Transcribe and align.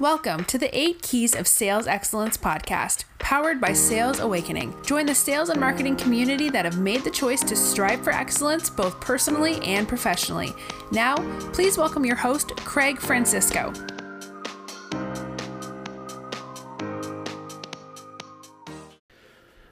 Welcome 0.00 0.44
to 0.44 0.58
the 0.58 0.70
8 0.78 1.02
Keys 1.02 1.34
of 1.34 1.48
Sales 1.48 1.88
Excellence 1.88 2.36
podcast, 2.36 3.02
powered 3.18 3.60
by 3.60 3.72
Sales 3.72 4.20
Awakening. 4.20 4.72
Join 4.86 5.06
the 5.06 5.14
sales 5.14 5.48
and 5.48 5.58
marketing 5.58 5.96
community 5.96 6.48
that 6.50 6.64
have 6.64 6.78
made 6.78 7.02
the 7.02 7.10
choice 7.10 7.42
to 7.42 7.56
strive 7.56 8.04
for 8.04 8.12
excellence 8.12 8.70
both 8.70 9.00
personally 9.00 9.60
and 9.64 9.88
professionally. 9.88 10.54
Now, 10.92 11.16
please 11.52 11.76
welcome 11.76 12.04
your 12.04 12.14
host, 12.14 12.54
Craig 12.58 13.00
Francisco. 13.00 13.72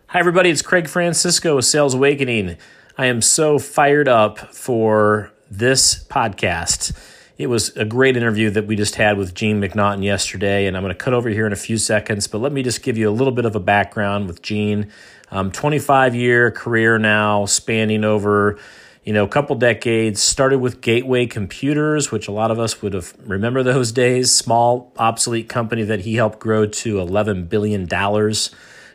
Hi, 0.08 0.18
everybody. 0.18 0.50
It's 0.50 0.60
Craig 0.60 0.88
Francisco 0.88 1.54
with 1.54 1.66
Sales 1.66 1.94
Awakening. 1.94 2.56
I 2.98 3.06
am 3.06 3.22
so 3.22 3.60
fired 3.60 4.08
up 4.08 4.52
for 4.52 5.32
this 5.48 6.04
podcast. 6.08 6.98
It 7.38 7.48
was 7.48 7.76
a 7.76 7.84
great 7.84 8.16
interview 8.16 8.48
that 8.50 8.66
we 8.66 8.76
just 8.76 8.94
had 8.94 9.18
with 9.18 9.34
Gene 9.34 9.60
McNaughton 9.60 10.02
yesterday, 10.02 10.66
and 10.66 10.74
I'm 10.74 10.82
going 10.82 10.94
to 10.94 10.98
cut 10.98 11.12
over 11.12 11.28
here 11.28 11.46
in 11.46 11.52
a 11.52 11.56
few 11.56 11.76
seconds. 11.76 12.26
But 12.26 12.38
let 12.38 12.50
me 12.50 12.62
just 12.62 12.82
give 12.82 12.96
you 12.96 13.10
a 13.10 13.12
little 13.12 13.32
bit 13.32 13.44
of 13.44 13.54
a 13.54 13.60
background 13.60 14.26
with 14.26 14.40
Gene. 14.40 14.90
Um, 15.30 15.52
25 15.52 16.14
year 16.14 16.50
career 16.50 16.98
now, 16.98 17.44
spanning 17.44 18.04
over 18.04 18.58
you 19.04 19.12
know 19.12 19.24
a 19.24 19.28
couple 19.28 19.54
decades. 19.54 20.22
Started 20.22 20.60
with 20.60 20.80
Gateway 20.80 21.26
Computers, 21.26 22.10
which 22.10 22.26
a 22.26 22.32
lot 22.32 22.50
of 22.50 22.58
us 22.58 22.80
would 22.80 22.94
have 22.94 23.12
remember 23.18 23.62
those 23.62 23.92
days. 23.92 24.32
Small 24.32 24.90
obsolete 24.96 25.48
company 25.48 25.82
that 25.82 26.00
he 26.00 26.14
helped 26.14 26.38
grow 26.38 26.64
to 26.66 27.00
11 27.00 27.48
billion 27.48 27.84
dollars. 27.84 28.50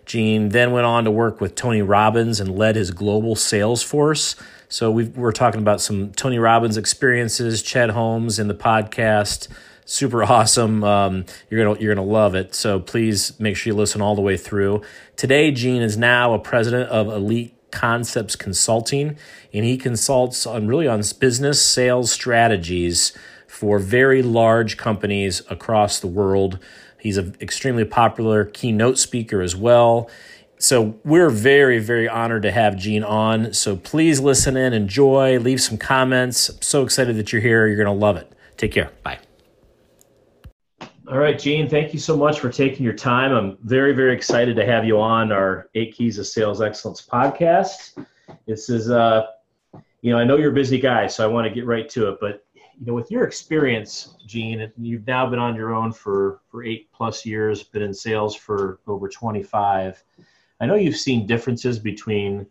Gene 0.07 0.49
then 0.49 0.71
went 0.71 0.87
on 0.87 1.03
to 1.03 1.11
work 1.11 1.41
with 1.41 1.53
Tony 1.53 1.83
Robbins 1.83 2.39
and 2.39 2.57
led 2.57 2.75
his 2.75 2.89
global 2.89 3.35
sales 3.35 3.83
force. 3.83 4.35
So 4.71 4.89
we 4.89 5.11
are 5.17 5.33
talking 5.33 5.59
about 5.59 5.81
some 5.81 6.13
Tony 6.13 6.39
Robbins 6.39 6.77
experiences, 6.77 7.61
Chet 7.61 7.89
Holmes 7.89 8.39
in 8.39 8.47
the 8.47 8.53
podcast. 8.53 9.49
Super 9.83 10.23
awesome. 10.23 10.81
Um, 10.85 11.25
you're 11.49 11.61
gonna 11.61 11.77
you're 11.77 11.93
gonna 11.93 12.07
love 12.07 12.35
it. 12.35 12.55
So 12.55 12.79
please 12.79 13.37
make 13.37 13.57
sure 13.57 13.73
you 13.73 13.77
listen 13.77 14.01
all 14.01 14.15
the 14.15 14.21
way 14.21 14.37
through. 14.37 14.81
Today, 15.17 15.51
Gene 15.51 15.81
is 15.81 15.97
now 15.97 16.33
a 16.33 16.39
president 16.39 16.89
of 16.89 17.09
Elite 17.09 17.53
Concepts 17.71 18.37
Consulting, 18.37 19.17
and 19.53 19.65
he 19.65 19.75
consults 19.75 20.47
on 20.47 20.67
really 20.67 20.87
on 20.87 21.03
business 21.19 21.61
sales 21.61 22.09
strategies 22.09 23.11
for 23.47 23.77
very 23.77 24.23
large 24.23 24.77
companies 24.77 25.41
across 25.49 25.99
the 25.99 26.07
world. 26.07 26.59
He's 26.97 27.17
an 27.17 27.35
extremely 27.41 27.83
popular 27.83 28.45
keynote 28.45 28.97
speaker 28.99 29.41
as 29.41 29.53
well. 29.53 30.09
So 30.61 30.93
we're 31.03 31.31
very, 31.31 31.79
very 31.79 32.07
honored 32.07 32.43
to 32.43 32.51
have 32.51 32.77
Gene 32.77 33.03
on. 33.03 33.51
So 33.51 33.75
please 33.75 34.19
listen 34.19 34.55
in, 34.55 34.73
enjoy, 34.73 35.39
leave 35.39 35.59
some 35.59 35.75
comments. 35.75 36.49
I'm 36.49 36.61
so 36.61 36.83
excited 36.83 37.15
that 37.17 37.33
you're 37.33 37.41
here. 37.41 37.65
You're 37.65 37.83
going 37.83 37.87
to 37.87 37.99
love 37.99 38.15
it. 38.15 38.31
Take 38.57 38.71
care. 38.71 38.91
Bye. 39.01 39.17
All 41.07 41.17
right, 41.17 41.37
Gene, 41.37 41.67
thank 41.67 41.93
you 41.93 41.99
so 41.99 42.15
much 42.15 42.39
for 42.39 42.49
taking 42.49 42.83
your 42.83 42.93
time. 42.93 43.31
I'm 43.31 43.57
very, 43.63 43.91
very 43.93 44.13
excited 44.13 44.55
to 44.55 44.65
have 44.65 44.85
you 44.85 45.01
on 45.01 45.31
our 45.31 45.67
Eight 45.73 45.95
Keys 45.95 46.19
of 46.19 46.27
Sales 46.27 46.61
Excellence 46.61 47.01
podcast. 47.01 48.05
This 48.45 48.69
is, 48.69 48.91
uh, 48.91 49.25
you 50.01 50.11
know, 50.11 50.19
I 50.19 50.23
know 50.23 50.37
you're 50.37 50.51
a 50.51 50.53
busy 50.53 50.79
guy, 50.79 51.07
so 51.07 51.23
I 51.23 51.27
want 51.27 51.47
to 51.47 51.53
get 51.53 51.65
right 51.65 51.89
to 51.89 52.09
it. 52.09 52.19
But, 52.21 52.45
you 52.53 52.85
know, 52.85 52.93
with 52.93 53.09
your 53.09 53.23
experience, 53.23 54.15
Gene, 54.27 54.71
you've 54.77 55.07
now 55.07 55.27
been 55.27 55.39
on 55.39 55.55
your 55.55 55.73
own 55.73 55.91
for, 55.91 56.41
for 56.51 56.63
eight 56.63 56.87
plus 56.93 57.25
years, 57.25 57.63
been 57.63 57.81
in 57.81 57.95
sales 57.95 58.35
for 58.35 58.79
over 58.85 59.09
25 59.09 60.03
I 60.61 60.67
know 60.67 60.75
you've 60.75 60.95
seen 60.95 61.25
differences 61.25 61.79
between 61.79 62.45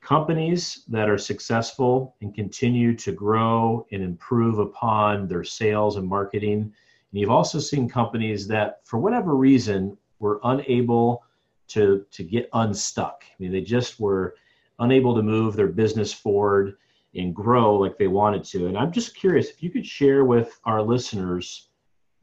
companies 0.00 0.84
that 0.86 1.10
are 1.10 1.18
successful 1.18 2.14
and 2.20 2.32
continue 2.32 2.94
to 2.94 3.10
grow 3.10 3.84
and 3.90 4.00
improve 4.00 4.60
upon 4.60 5.26
their 5.26 5.42
sales 5.42 5.96
and 5.96 6.06
marketing. 6.06 6.60
And 6.60 7.20
you've 7.20 7.30
also 7.30 7.58
seen 7.58 7.88
companies 7.88 8.46
that, 8.46 8.78
for 8.84 9.00
whatever 9.00 9.34
reason, 9.34 9.98
were 10.20 10.38
unable 10.44 11.24
to, 11.68 12.06
to 12.12 12.22
get 12.22 12.48
unstuck. 12.52 13.24
I 13.28 13.34
mean, 13.40 13.50
they 13.50 13.60
just 13.60 13.98
were 13.98 14.36
unable 14.78 15.16
to 15.16 15.22
move 15.22 15.56
their 15.56 15.66
business 15.66 16.12
forward 16.12 16.76
and 17.16 17.34
grow 17.34 17.74
like 17.74 17.98
they 17.98 18.06
wanted 18.06 18.44
to. 18.44 18.68
And 18.68 18.78
I'm 18.78 18.92
just 18.92 19.16
curious 19.16 19.50
if 19.50 19.64
you 19.64 19.70
could 19.70 19.84
share 19.84 20.24
with 20.24 20.60
our 20.64 20.80
listeners 20.80 21.67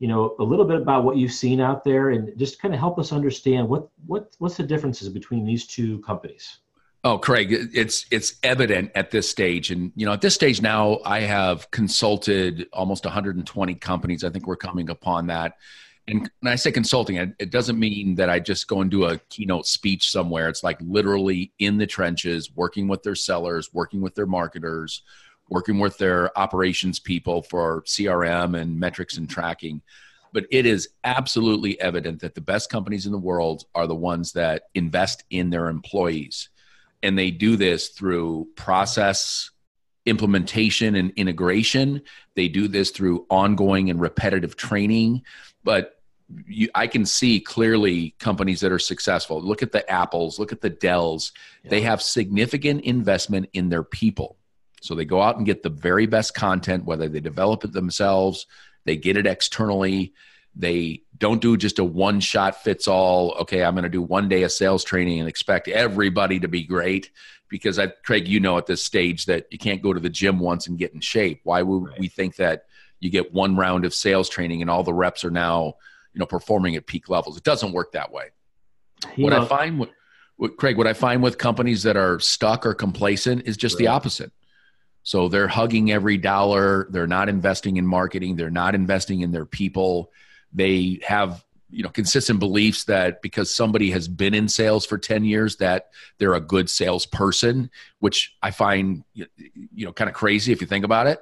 you 0.05 0.11
know 0.11 0.35
a 0.38 0.43
little 0.43 0.66
bit 0.66 0.79
about 0.79 1.03
what 1.03 1.17
you've 1.17 1.31
seen 1.31 1.59
out 1.59 1.83
there 1.83 2.11
and 2.11 2.38
just 2.38 2.61
kind 2.61 2.75
of 2.75 2.79
help 2.79 2.99
us 2.99 3.11
understand 3.11 3.67
what 3.67 3.89
what 4.05 4.35
what's 4.38 4.55
the 4.55 4.61
differences 4.61 5.09
between 5.09 5.43
these 5.43 5.66
two 5.66 5.97
companies? 6.01 6.59
Oh 7.03 7.17
craig 7.17 7.47
it's 7.73 8.05
it's 8.11 8.35
evident 8.44 8.91
at 8.94 9.09
this 9.09 9.27
stage. 9.27 9.71
And 9.71 9.91
you 9.95 10.05
know 10.05 10.13
at 10.13 10.21
this 10.21 10.35
stage 10.35 10.61
now 10.61 10.99
i 11.05 11.21
have 11.21 11.71
consulted 11.71 12.67
almost 12.71 13.03
120 13.03 13.73
companies. 13.75 14.23
I 14.23 14.29
think 14.29 14.45
we're 14.45 14.57
coming 14.57 14.91
upon 14.91 15.25
that. 15.25 15.53
And 16.07 16.29
when 16.41 16.53
i 16.53 16.55
say 16.55 16.71
consulting 16.71 17.15
it 17.15 17.49
doesn't 17.49 17.79
mean 17.79 18.13
that 18.13 18.29
i 18.29 18.39
just 18.39 18.67
go 18.67 18.81
and 18.81 18.91
do 18.91 19.05
a 19.05 19.17
keynote 19.29 19.65
speech 19.65 20.11
somewhere. 20.11 20.49
It's 20.49 20.63
like 20.63 20.77
literally 20.81 21.51
in 21.57 21.79
the 21.79 21.88
trenches 21.88 22.55
working 22.55 22.88
with 22.88 23.01
their 23.01 23.15
sellers 23.15 23.73
working 23.73 24.01
with 24.01 24.13
their 24.13 24.27
marketers 24.27 25.01
working 25.50 25.79
with 25.79 25.97
their 25.97 26.38
operations 26.38 27.00
people 27.00 27.44
for 27.44 27.81
CRM 27.83 28.59
and 28.59 28.79
metrics 28.79 29.17
and 29.17 29.29
tracking. 29.29 29.81
But 30.33 30.45
it 30.51 30.66
is 30.66 30.89
absolutely 31.03 31.79
evident 31.79 32.19
that 32.22 32.35
the 32.35 32.41
best 32.41 32.69
companies 32.69 33.06
in 33.06 33.11
the 33.11 33.17
world 33.17 33.66
are 33.73 33.88
the 33.88 33.95
ones 33.95 34.33
that 34.33 34.63
invest 34.73 35.23
in 35.29 35.50
their 35.50 35.67
employees. 35.67 36.50
And 37.03 37.17
they 37.17 37.31
do 37.31 37.56
this 37.56 37.89
through 37.89 38.50
process 38.56 39.51
implementation 40.06 40.95
and 40.95 41.11
integration. 41.16 42.01
They 42.35 42.47
do 42.47 42.67
this 42.67 42.91
through 42.91 43.25
ongoing 43.29 43.89
and 43.89 44.00
repetitive 44.00 44.56
training. 44.56 45.23
But 45.63 46.00
you, 46.47 46.69
I 46.75 46.88
can 46.88 47.06
see 47.06 47.39
clearly 47.39 48.16
companies 48.19 48.59
that 48.62 48.72
are 48.72 48.79
successful. 48.79 49.41
Look 49.41 49.63
at 49.63 49.72
the 49.72 49.89
Apples, 49.89 50.38
look 50.38 50.51
at 50.51 50.62
the 50.62 50.69
Dells. 50.69 51.31
Yeah. 51.63 51.69
They 51.69 51.81
have 51.81 52.01
significant 52.01 52.81
investment 52.81 53.50
in 53.53 53.69
their 53.69 53.83
people 53.83 54.38
so 54.85 54.94
they 54.94 55.06
go 55.06 55.19
out 55.19 55.38
and 55.38 55.47
get 55.47 55.63
the 55.63 55.69
very 55.69 56.06
best 56.06 56.35
content, 56.35 56.85
whether 56.85 57.09
they 57.09 57.19
develop 57.19 57.63
it 57.63 57.73
themselves, 57.73 58.46
they 58.85 58.96
get 58.96 59.18
it 59.18 59.25
externally. 59.25 60.13
They 60.56 61.01
don't 61.18 61.41
do 61.41 61.57
just 61.57 61.79
a 61.79 61.84
one 61.84 62.19
shot 62.19 62.63
fits 62.63 62.88
all. 62.88 63.34
Okay, 63.41 63.63
I'm 63.63 63.74
going 63.74 63.84
to 63.84 63.90
do 63.90 64.03
one 64.03 64.29
day 64.29 64.44
of 64.44 64.51
sales 64.51 64.84
training 64.84 65.19
and 65.19 65.28
expect 65.28 65.68
everybody 65.68 66.40
to 66.40 66.47
be 66.47 66.63
great. 66.63 67.09
Because 67.50 67.79
I, 67.79 67.88
Craig, 67.88 68.28
you 68.28 68.40
know 68.40 68.59
at 68.59 68.68
this 68.68 68.84
stage 68.84 69.25
that 69.25 69.47
you 69.50 69.57
can't 69.57 69.81
go 69.81 69.91
to 69.91 70.00
the 70.00 70.09
gym 70.09 70.40
once 70.40 70.68
and 70.68 70.78
get 70.78 70.94
in 70.94 71.00
shape. 71.00 71.41
Why 71.44 71.63
would 71.63 71.90
right. 71.90 72.00
we 72.00 72.07
think 72.07 72.35
that 72.35 72.66
you 73.00 73.09
get 73.09 73.34
one 73.34 73.56
round 73.56 73.85
of 73.85 73.94
sales 73.94 74.29
training 74.29 74.62
and 74.62 74.69
all 74.69 74.84
the 74.84 74.94
reps 74.94 75.25
are 75.25 75.31
now, 75.31 75.74
you 76.13 76.19
know, 76.19 76.25
performing 76.28 76.75
at 76.75 76.85
peak 76.85 77.09
levels? 77.09 77.38
It 77.38 77.44
doesn't 77.44 77.72
work 77.72 77.94
that 77.94 78.12
way. 78.12 78.25
You 79.16 79.24
what 79.24 79.31
know, 79.31 79.44
I 79.44 79.45
find, 79.45 79.79
with, 80.38 80.57
Craig, 80.57 80.78
what 80.78 80.88
I 80.88 80.94
find 80.94 81.24
with 81.24 81.40
companies 81.40 81.84
that 81.84 81.97
are 81.97 82.19
stuck 82.19 82.66
or 82.66 82.75
complacent 82.75 83.47
is 83.47 83.57
just 83.57 83.75
right. 83.75 83.79
the 83.79 83.88
opposite. 83.88 84.31
So 85.05 85.29
they're 85.29 85.47
hugging 85.47 85.91
every 85.91 86.17
dollar. 86.17 86.88
They're 86.89 87.07
not 87.07 87.29
investing 87.29 87.77
in 87.77 87.85
marketing. 87.85 88.35
They're 88.35 88.49
not 88.49 88.73
investing 88.73 89.21
in 89.21 89.31
their 89.31 89.45
people. 89.45 90.11
They 90.51 90.99
have 91.05 91.45
you 91.69 91.83
know 91.83 91.89
consistent 91.89 92.39
beliefs 92.39 92.85
that 92.85 93.21
because 93.21 93.53
somebody 93.53 93.91
has 93.91 94.07
been 94.07 94.33
in 94.33 94.47
sales 94.47 94.85
for 94.85 94.97
10 94.97 95.25
years 95.25 95.57
that 95.57 95.89
they're 96.17 96.35
a 96.35 96.39
good 96.39 96.69
salesperson 96.69 97.71
which 97.99 98.35
i 98.44 98.51
find 98.51 99.03
you 99.13 99.25
know 99.73 99.91
kind 99.91 100.07
of 100.07 100.15
crazy 100.15 100.51
if 100.51 100.61
you 100.61 100.67
think 100.67 100.85
about 100.85 101.07
it 101.07 101.19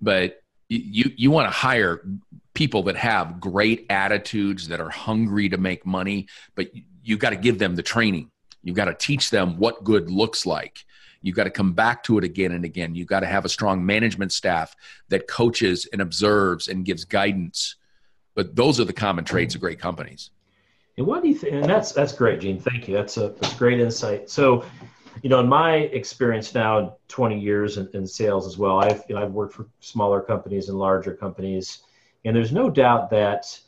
but 0.00 0.40
you 0.68 1.10
you 1.16 1.30
want 1.32 1.46
to 1.46 1.50
hire 1.50 2.06
people 2.54 2.84
that 2.84 2.96
have 2.96 3.40
great 3.40 3.84
attitudes 3.90 4.68
that 4.68 4.80
are 4.80 4.88
hungry 4.88 5.48
to 5.48 5.58
make 5.58 5.84
money 5.84 6.28
but 6.54 6.70
you've 7.02 7.18
got 7.18 7.30
to 7.30 7.36
give 7.36 7.58
them 7.58 7.74
the 7.74 7.82
training 7.82 8.30
you've 8.62 8.76
got 8.76 8.84
to 8.84 8.94
teach 8.94 9.30
them 9.30 9.58
what 9.58 9.82
good 9.82 10.10
looks 10.10 10.46
like 10.46 10.84
You've 11.22 11.36
got 11.36 11.44
to 11.44 11.50
come 11.50 11.72
back 11.72 12.02
to 12.04 12.18
it 12.18 12.24
again 12.24 12.52
and 12.52 12.64
again. 12.64 12.94
You've 12.94 13.08
got 13.08 13.20
to 13.20 13.26
have 13.26 13.44
a 13.44 13.48
strong 13.48 13.84
management 13.86 14.32
staff 14.32 14.74
that 15.08 15.28
coaches 15.28 15.88
and 15.92 16.02
observes 16.02 16.68
and 16.68 16.84
gives 16.84 17.04
guidance. 17.04 17.76
But 18.34 18.56
those 18.56 18.80
are 18.80 18.84
the 18.84 18.92
common 18.92 19.24
traits 19.24 19.54
of 19.54 19.60
great 19.60 19.78
companies. 19.78 20.30
And 20.98 21.06
what 21.06 21.22
do 21.22 21.28
you 21.28 21.34
think? 21.34 21.54
And 21.54 21.64
that's 21.64 21.92
that's 21.92 22.12
great, 22.12 22.40
Gene. 22.40 22.60
Thank 22.60 22.88
you. 22.88 22.94
That's 22.94 23.16
a 23.16 23.28
that's 23.40 23.54
great 23.54 23.80
insight. 23.80 24.28
So, 24.28 24.64
you 25.22 25.30
know, 25.30 25.40
in 25.40 25.48
my 25.48 25.76
experience 25.76 26.54
now, 26.54 26.96
20 27.08 27.38
years 27.38 27.78
in, 27.78 27.88
in 27.94 28.06
sales 28.06 28.46
as 28.46 28.58
well, 28.58 28.78
I've 28.78 29.02
you 29.08 29.14
know, 29.14 29.22
I've 29.22 29.32
worked 29.32 29.54
for 29.54 29.66
smaller 29.80 30.20
companies 30.20 30.68
and 30.68 30.78
larger 30.78 31.14
companies, 31.14 31.82
and 32.24 32.36
there's 32.36 32.52
no 32.52 32.68
doubt 32.68 33.08
that 33.10 33.58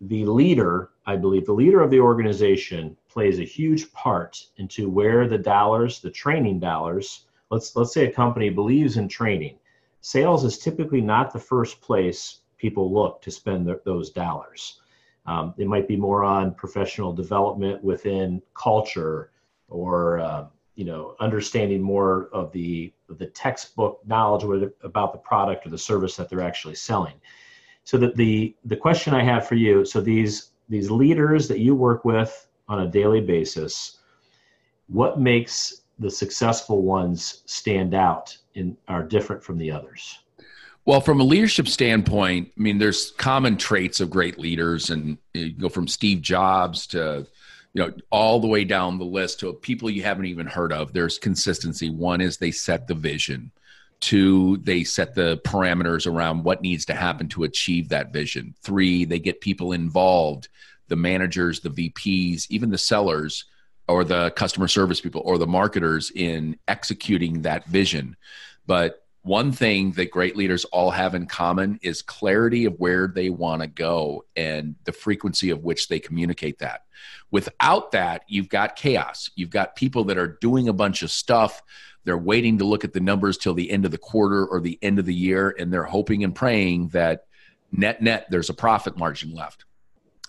the 0.00 0.26
leader, 0.26 0.90
I 1.06 1.16
believe, 1.16 1.46
the 1.46 1.52
leader 1.52 1.80
of 1.80 1.90
the 1.90 2.00
organization 2.00 2.96
plays 3.14 3.38
a 3.38 3.44
huge 3.44 3.92
part 3.92 4.44
into 4.58 4.90
where 4.90 5.28
the 5.28 5.38
dollars, 5.38 6.00
the 6.00 6.10
training 6.10 6.60
dollars, 6.60 7.26
let's 7.50 7.76
let's 7.76 7.94
say 7.94 8.06
a 8.06 8.12
company 8.12 8.50
believes 8.50 8.96
in 8.98 9.08
training. 9.08 9.56
Sales 10.00 10.44
is 10.44 10.58
typically 10.58 11.00
not 11.00 11.32
the 11.32 11.38
first 11.38 11.80
place 11.80 12.40
people 12.58 12.92
look 12.92 13.22
to 13.22 13.30
spend 13.30 13.66
the, 13.66 13.80
those 13.84 14.10
dollars. 14.10 14.80
Um, 15.26 15.54
it 15.56 15.68
might 15.68 15.88
be 15.88 15.96
more 15.96 16.24
on 16.24 16.54
professional 16.54 17.12
development 17.12 17.82
within 17.82 18.42
culture 18.54 19.30
or 19.68 20.20
uh, 20.20 20.46
you 20.74 20.84
know 20.84 21.14
understanding 21.20 21.80
more 21.80 22.28
of 22.32 22.52
the 22.52 22.92
the 23.08 23.26
textbook 23.26 24.00
knowledge 24.06 24.70
about 24.82 25.12
the 25.12 25.18
product 25.18 25.66
or 25.66 25.70
the 25.70 25.78
service 25.78 26.16
that 26.16 26.28
they're 26.28 26.42
actually 26.42 26.74
selling 26.74 27.14
So 27.84 27.98
that 27.98 28.16
the 28.16 28.56
the 28.64 28.76
question 28.76 29.14
I 29.14 29.22
have 29.22 29.46
for 29.46 29.54
you, 29.54 29.84
so 29.84 30.00
these 30.00 30.50
these 30.68 30.90
leaders 30.90 31.48
that 31.48 31.60
you 31.60 31.74
work 31.74 32.04
with 32.04 32.48
on 32.68 32.80
a 32.80 32.90
daily 32.90 33.20
basis, 33.20 33.98
what 34.88 35.20
makes 35.20 35.82
the 35.98 36.10
successful 36.10 36.82
ones 36.82 37.42
stand 37.46 37.94
out 37.94 38.36
and 38.56 38.76
are 38.88 39.02
different 39.02 39.42
from 39.42 39.58
the 39.58 39.70
others? 39.70 40.18
Well, 40.86 41.00
from 41.00 41.20
a 41.20 41.24
leadership 41.24 41.66
standpoint, 41.68 42.52
I 42.58 42.60
mean, 42.60 42.78
there's 42.78 43.12
common 43.12 43.56
traits 43.56 44.00
of 44.00 44.10
great 44.10 44.38
leaders, 44.38 44.90
and 44.90 45.16
you 45.32 45.52
go 45.52 45.70
from 45.70 45.88
Steve 45.88 46.20
Jobs 46.20 46.86
to, 46.88 47.26
you 47.72 47.82
know, 47.82 47.92
all 48.10 48.38
the 48.38 48.46
way 48.46 48.64
down 48.64 48.98
the 48.98 49.04
list 49.04 49.40
to 49.40 49.52
people 49.54 49.88
you 49.88 50.02
haven't 50.02 50.26
even 50.26 50.46
heard 50.46 50.72
of. 50.72 50.92
There's 50.92 51.18
consistency. 51.18 51.88
One 51.88 52.20
is 52.20 52.36
they 52.36 52.50
set 52.50 52.86
the 52.86 52.94
vision. 52.94 53.50
Two, 54.04 54.58
they 54.58 54.84
set 54.84 55.14
the 55.14 55.38
parameters 55.46 56.06
around 56.06 56.44
what 56.44 56.60
needs 56.60 56.84
to 56.84 56.94
happen 56.94 57.26
to 57.30 57.44
achieve 57.44 57.88
that 57.88 58.12
vision. 58.12 58.54
Three, 58.60 59.06
they 59.06 59.18
get 59.18 59.40
people 59.40 59.72
involved 59.72 60.50
the 60.88 60.96
managers, 60.96 61.60
the 61.60 61.70
VPs, 61.70 62.46
even 62.50 62.68
the 62.68 62.76
sellers 62.76 63.46
or 63.88 64.04
the 64.04 64.30
customer 64.32 64.68
service 64.68 65.00
people 65.00 65.22
or 65.24 65.38
the 65.38 65.46
marketers 65.46 66.10
in 66.10 66.58
executing 66.68 67.40
that 67.40 67.64
vision. 67.64 68.14
But 68.66 69.02
one 69.22 69.52
thing 69.52 69.92
that 69.92 70.10
great 70.10 70.36
leaders 70.36 70.66
all 70.66 70.90
have 70.90 71.14
in 71.14 71.24
common 71.24 71.78
is 71.80 72.02
clarity 72.02 72.66
of 72.66 72.78
where 72.78 73.08
they 73.08 73.30
want 73.30 73.62
to 73.62 73.68
go 73.68 74.26
and 74.36 74.74
the 74.84 74.92
frequency 74.92 75.48
of 75.48 75.64
which 75.64 75.88
they 75.88 75.98
communicate 75.98 76.58
that. 76.58 76.82
Without 77.30 77.92
that, 77.92 78.24
you've 78.28 78.50
got 78.50 78.76
chaos. 78.76 79.30
You've 79.34 79.48
got 79.48 79.76
people 79.76 80.04
that 80.04 80.18
are 80.18 80.36
doing 80.42 80.68
a 80.68 80.74
bunch 80.74 81.02
of 81.02 81.10
stuff. 81.10 81.62
They're 82.04 82.18
waiting 82.18 82.58
to 82.58 82.64
look 82.64 82.84
at 82.84 82.92
the 82.92 83.00
numbers 83.00 83.38
till 83.38 83.54
the 83.54 83.70
end 83.70 83.84
of 83.84 83.90
the 83.90 83.98
quarter 83.98 84.46
or 84.46 84.60
the 84.60 84.78
end 84.82 84.98
of 84.98 85.06
the 85.06 85.14
year, 85.14 85.54
and 85.58 85.72
they're 85.72 85.84
hoping 85.84 86.22
and 86.24 86.34
praying 86.34 86.88
that 86.88 87.26
net 87.72 88.02
net 88.02 88.26
there's 88.30 88.50
a 88.50 88.54
profit 88.54 88.96
margin 88.96 89.34
left. 89.34 89.64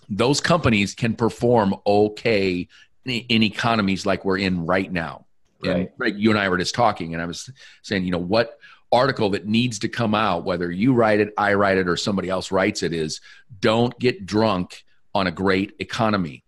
Those 0.08 0.40
companies 0.40 0.94
can 0.94 1.14
perform 1.14 1.74
okay 1.86 2.68
in 3.04 3.42
economies 3.42 4.06
like 4.06 4.24
we're 4.24 4.38
in 4.38 4.66
right 4.66 4.90
now. 4.90 5.26
Right. 5.64 5.90
And 6.00 6.20
you 6.20 6.30
and 6.30 6.38
I 6.38 6.48
were 6.48 6.58
just 6.58 6.74
talking, 6.74 7.14
and 7.14 7.22
I 7.22 7.26
was 7.26 7.50
saying, 7.82 8.04
you 8.04 8.10
know, 8.10 8.18
what 8.18 8.58
article 8.92 9.30
that 9.30 9.46
needs 9.46 9.80
to 9.80 9.88
come 9.88 10.14
out, 10.14 10.44
whether 10.44 10.70
you 10.70 10.92
write 10.92 11.20
it, 11.20 11.34
I 11.36 11.54
write 11.54 11.78
it, 11.78 11.88
or 11.88 11.96
somebody 11.96 12.28
else 12.28 12.52
writes 12.52 12.82
it, 12.82 12.92
is 12.92 13.20
don't 13.60 13.96
get 13.98 14.26
drunk 14.26 14.84
on 15.14 15.26
a 15.26 15.30
great 15.30 15.74
economy. 15.78 16.44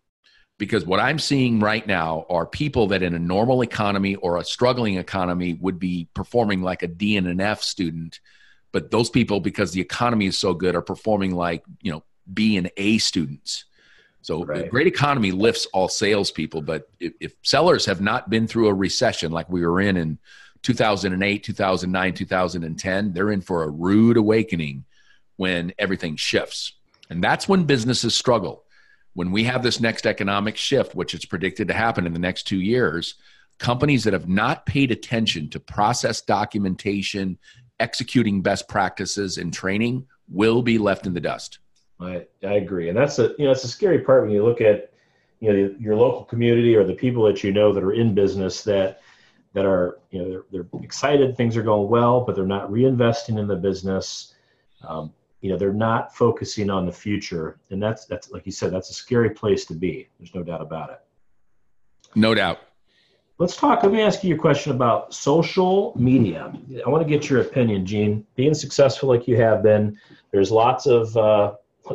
Because 0.58 0.84
what 0.84 0.98
I'm 0.98 1.20
seeing 1.20 1.60
right 1.60 1.86
now 1.86 2.26
are 2.28 2.44
people 2.44 2.88
that 2.88 3.02
in 3.02 3.14
a 3.14 3.18
normal 3.18 3.62
economy 3.62 4.16
or 4.16 4.36
a 4.36 4.44
struggling 4.44 4.96
economy 4.96 5.54
would 5.54 5.78
be 5.78 6.08
performing 6.14 6.62
like 6.62 6.82
a 6.82 6.88
D 6.88 7.16
and 7.16 7.28
an 7.28 7.40
F 7.40 7.62
student. 7.62 8.18
But 8.72 8.90
those 8.90 9.08
people, 9.08 9.40
because 9.40 9.72
the 9.72 9.80
economy 9.80 10.26
is 10.26 10.36
so 10.36 10.54
good, 10.54 10.74
are 10.74 10.82
performing 10.82 11.34
like, 11.34 11.62
you 11.80 11.92
know, 11.92 12.02
B 12.32 12.56
and 12.56 12.70
A 12.76 12.98
students. 12.98 13.64
So 14.22 14.44
right. 14.44 14.66
a 14.66 14.68
great 14.68 14.86
economy 14.86 15.30
lifts 15.30 15.66
all 15.66 15.88
salespeople. 15.88 16.62
But 16.62 16.90
if, 17.00 17.14
if 17.20 17.34
sellers 17.42 17.86
have 17.86 18.00
not 18.00 18.28
been 18.28 18.46
through 18.46 18.68
a 18.68 18.74
recession 18.74 19.32
like 19.32 19.48
we 19.48 19.64
were 19.64 19.80
in 19.80 19.96
in 19.96 20.18
2008, 20.62 21.44
2009, 21.44 22.14
2010, 22.14 23.12
they're 23.12 23.30
in 23.30 23.40
for 23.40 23.62
a 23.62 23.70
rude 23.70 24.16
awakening 24.16 24.84
when 25.36 25.72
everything 25.78 26.16
shifts. 26.16 26.72
And 27.08 27.22
that's 27.22 27.48
when 27.48 27.64
businesses 27.64 28.14
struggle. 28.14 28.64
When 29.18 29.32
we 29.32 29.42
have 29.42 29.64
this 29.64 29.80
next 29.80 30.06
economic 30.06 30.56
shift, 30.56 30.94
which 30.94 31.12
is 31.12 31.24
predicted 31.24 31.66
to 31.66 31.74
happen 31.74 32.06
in 32.06 32.12
the 32.12 32.20
next 32.20 32.44
two 32.44 32.60
years, 32.60 33.16
companies 33.58 34.04
that 34.04 34.12
have 34.12 34.28
not 34.28 34.64
paid 34.64 34.92
attention 34.92 35.50
to 35.50 35.58
process 35.58 36.20
documentation, 36.20 37.36
executing 37.80 38.42
best 38.42 38.68
practices, 38.68 39.36
and 39.36 39.52
training 39.52 40.06
will 40.28 40.62
be 40.62 40.78
left 40.78 41.04
in 41.04 41.14
the 41.14 41.20
dust. 41.20 41.58
I, 41.98 42.26
I 42.44 42.52
agree. 42.52 42.90
And 42.90 42.96
that's 42.96 43.18
a, 43.18 43.34
you 43.40 43.46
know, 43.46 43.50
it's 43.50 43.64
a 43.64 43.68
scary 43.68 43.98
part 44.02 44.22
when 44.22 44.30
you 44.30 44.44
look 44.44 44.60
at, 44.60 44.92
you 45.40 45.52
know, 45.52 45.74
your 45.80 45.96
local 45.96 46.22
community 46.22 46.76
or 46.76 46.84
the 46.84 46.94
people 46.94 47.24
that 47.24 47.42
you 47.42 47.52
know 47.52 47.72
that 47.72 47.82
are 47.82 47.94
in 47.94 48.14
business 48.14 48.62
that 48.62 49.00
that 49.52 49.64
are 49.64 49.98
you 50.12 50.22
know 50.22 50.30
they're, 50.30 50.44
they're 50.52 50.82
excited 50.84 51.36
things 51.36 51.56
are 51.56 51.62
going 51.62 51.88
well 51.88 52.20
but 52.20 52.36
they're 52.36 52.46
not 52.46 52.70
reinvesting 52.70 53.38
in 53.38 53.48
the 53.48 53.56
business 53.56 54.34
um, 54.86 55.12
you 55.40 55.50
know 55.50 55.56
they're 55.56 55.72
not 55.72 56.14
focusing 56.14 56.70
on 56.70 56.86
the 56.86 56.92
future. 56.92 57.58
And 57.70 57.82
that's 57.82 58.04
that's 58.06 58.30
like 58.30 58.46
you 58.46 58.52
said 58.52 58.72
that's 58.72 58.90
a 58.90 58.94
scary 58.94 59.30
place 59.30 59.64
to 59.66 59.74
be. 59.74 60.08
There's 60.18 60.34
no 60.34 60.42
doubt 60.42 60.60
about 60.60 60.90
it. 60.90 61.00
No 62.14 62.34
doubt. 62.34 62.58
Let's 63.38 63.56
talk 63.56 63.82
let 63.82 63.92
me 63.92 64.00
ask 64.00 64.24
you 64.24 64.34
a 64.34 64.38
question 64.38 64.72
about 64.72 65.14
social 65.14 65.94
media. 65.96 66.52
I 66.84 66.88
want 66.88 67.06
to 67.06 67.08
get 67.08 67.30
your 67.30 67.40
opinion 67.42 67.86
gene. 67.86 68.26
Being 68.34 68.54
successful 68.54 69.08
like 69.08 69.28
you 69.28 69.36
have 69.36 69.62
been 69.62 69.98
there's 70.32 70.50
lots 70.50 70.86
of 70.86 71.16
uh, 71.16 71.54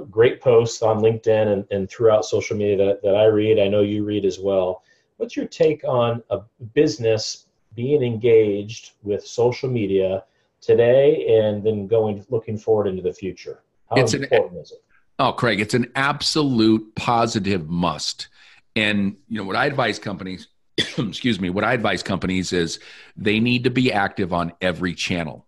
great 0.10 0.42
posts 0.42 0.82
on 0.82 1.00
linkedin 1.00 1.54
and, 1.54 1.66
and 1.70 1.90
throughout 1.90 2.26
social 2.26 2.58
media 2.58 2.78
that, 2.78 3.02
that 3.04 3.16
i 3.16 3.26
read. 3.26 3.60
I 3.60 3.68
know 3.68 3.82
you 3.82 4.06
read 4.06 4.26
as 4.26 4.40
well. 4.40 4.84
What's 5.18 5.36
your 5.36 5.46
take 5.46 5.84
on 5.84 6.24
a 6.30 6.40
business 6.74 7.48
being 7.76 8.04
engaged 8.04 8.92
with 9.04 9.26
social 9.26 9.70
media 9.70 10.24
today 10.66 11.40
and 11.40 11.64
then 11.64 11.88
going 11.88 12.26
looking 12.30 12.58
forward 12.58 12.88
into 12.88 13.02
the 13.02 13.14
future? 13.14 13.64
How 13.90 13.98
it's 13.98 14.14
important 14.14 14.54
an, 14.54 14.62
is 14.62 14.72
it? 14.72 14.84
Oh, 15.20 15.34
Craig, 15.34 15.60
it's 15.60 15.74
an 15.74 15.92
absolute 15.96 16.96
positive 16.96 17.70
must. 17.70 18.30
And 18.76 19.18
you 19.28 19.38
know 19.38 19.46
what 19.46 19.56
I 19.56 19.66
advise 19.66 20.00
companies, 20.00 20.48
excuse 20.78 21.40
me, 21.40 21.50
what 21.50 21.64
I 21.64 21.74
advise 21.74 22.02
companies 22.02 22.54
is 22.54 22.80
they 23.16 23.40
need 23.40 23.66
to 23.66 23.70
be 23.70 23.92
active 23.92 24.34
on 24.34 24.54
every 24.62 24.94
channel. 24.94 25.46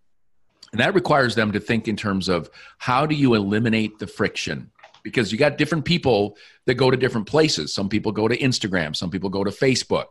And 0.72 0.82
that 0.82 0.94
requires 0.94 1.36
them 1.36 1.54
to 1.54 1.60
think 1.60 1.88
in 1.88 1.96
terms 1.96 2.28
of 2.28 2.50
how 2.78 3.06
do 3.06 3.16
you 3.16 3.34
eliminate 3.34 3.98
the 3.98 4.08
friction? 4.08 4.72
Because 5.04 5.32
you 5.32 5.38
got 5.38 5.58
different 5.58 5.86
people 5.86 6.36
that 6.66 6.76
go 6.76 6.92
to 6.92 6.98
different 6.98 7.28
places. 7.28 7.74
Some 7.74 7.90
people 7.90 8.12
go 8.12 8.28
to 8.28 8.38
Instagram, 8.38 8.96
some 8.96 9.10
people 9.10 9.30
go 9.30 9.44
to 9.44 9.52
Facebook 9.52 10.08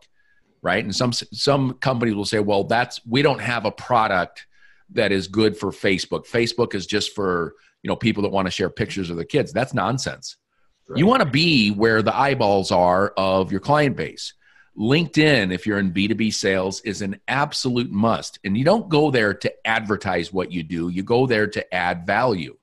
right? 0.65 0.83
And 0.83 0.97
some 0.97 1.13
some 1.13 1.75
companies 1.75 2.15
will 2.15 2.25
say, 2.25 2.41
well, 2.41 2.65
that's 2.65 2.99
we 3.07 3.23
don't 3.23 3.41
have 3.41 3.67
a 3.67 3.71
product 3.71 4.47
that 4.95 5.13
is 5.13 5.29
good 5.29 5.57
for 5.57 5.71
Facebook. 5.71 6.27
Facebook 6.27 6.75
is 6.75 6.87
just 6.87 7.15
for 7.15 7.55
you 7.83 7.89
know 7.89 7.97
people 7.97 8.23
that 8.23 8.31
want 8.31 8.47
to 8.47 8.51
share 8.51 8.71
pictures 8.71 9.11
of 9.11 9.17
their 9.17 9.25
kids. 9.25 9.53
That's 9.53 9.75
nonsense. 9.75 10.37
Right. 10.89 10.99
You 10.99 11.07
want 11.07 11.23
to 11.23 11.29
be 11.29 11.71
where 11.71 12.03
the 12.03 12.17
eyeballs 12.17 12.71
are 12.71 13.09
of 13.17 13.51
your 13.51 13.61
client 13.61 13.97
base. 13.97 14.35
LinkedIn, 14.77 15.55
if 15.55 15.67
you're 15.67 15.79
in 15.79 15.93
B2B 15.93 16.35
sales, 16.35 16.81
is 16.81 17.01
an 17.01 17.21
absolute 17.29 17.91
must. 17.91 18.41
And 18.45 18.59
you 18.59 18.65
don't 18.65 18.89
go 18.89 19.11
there 19.11 19.33
to 19.33 19.67
advertise 19.67 20.33
what 20.33 20.51
you 20.51 20.63
do, 20.63 20.89
you 20.89 21.03
go 21.03 21.27
there 21.27 21.47
to 21.47 21.75
add 21.75 22.07
value. 22.07 22.57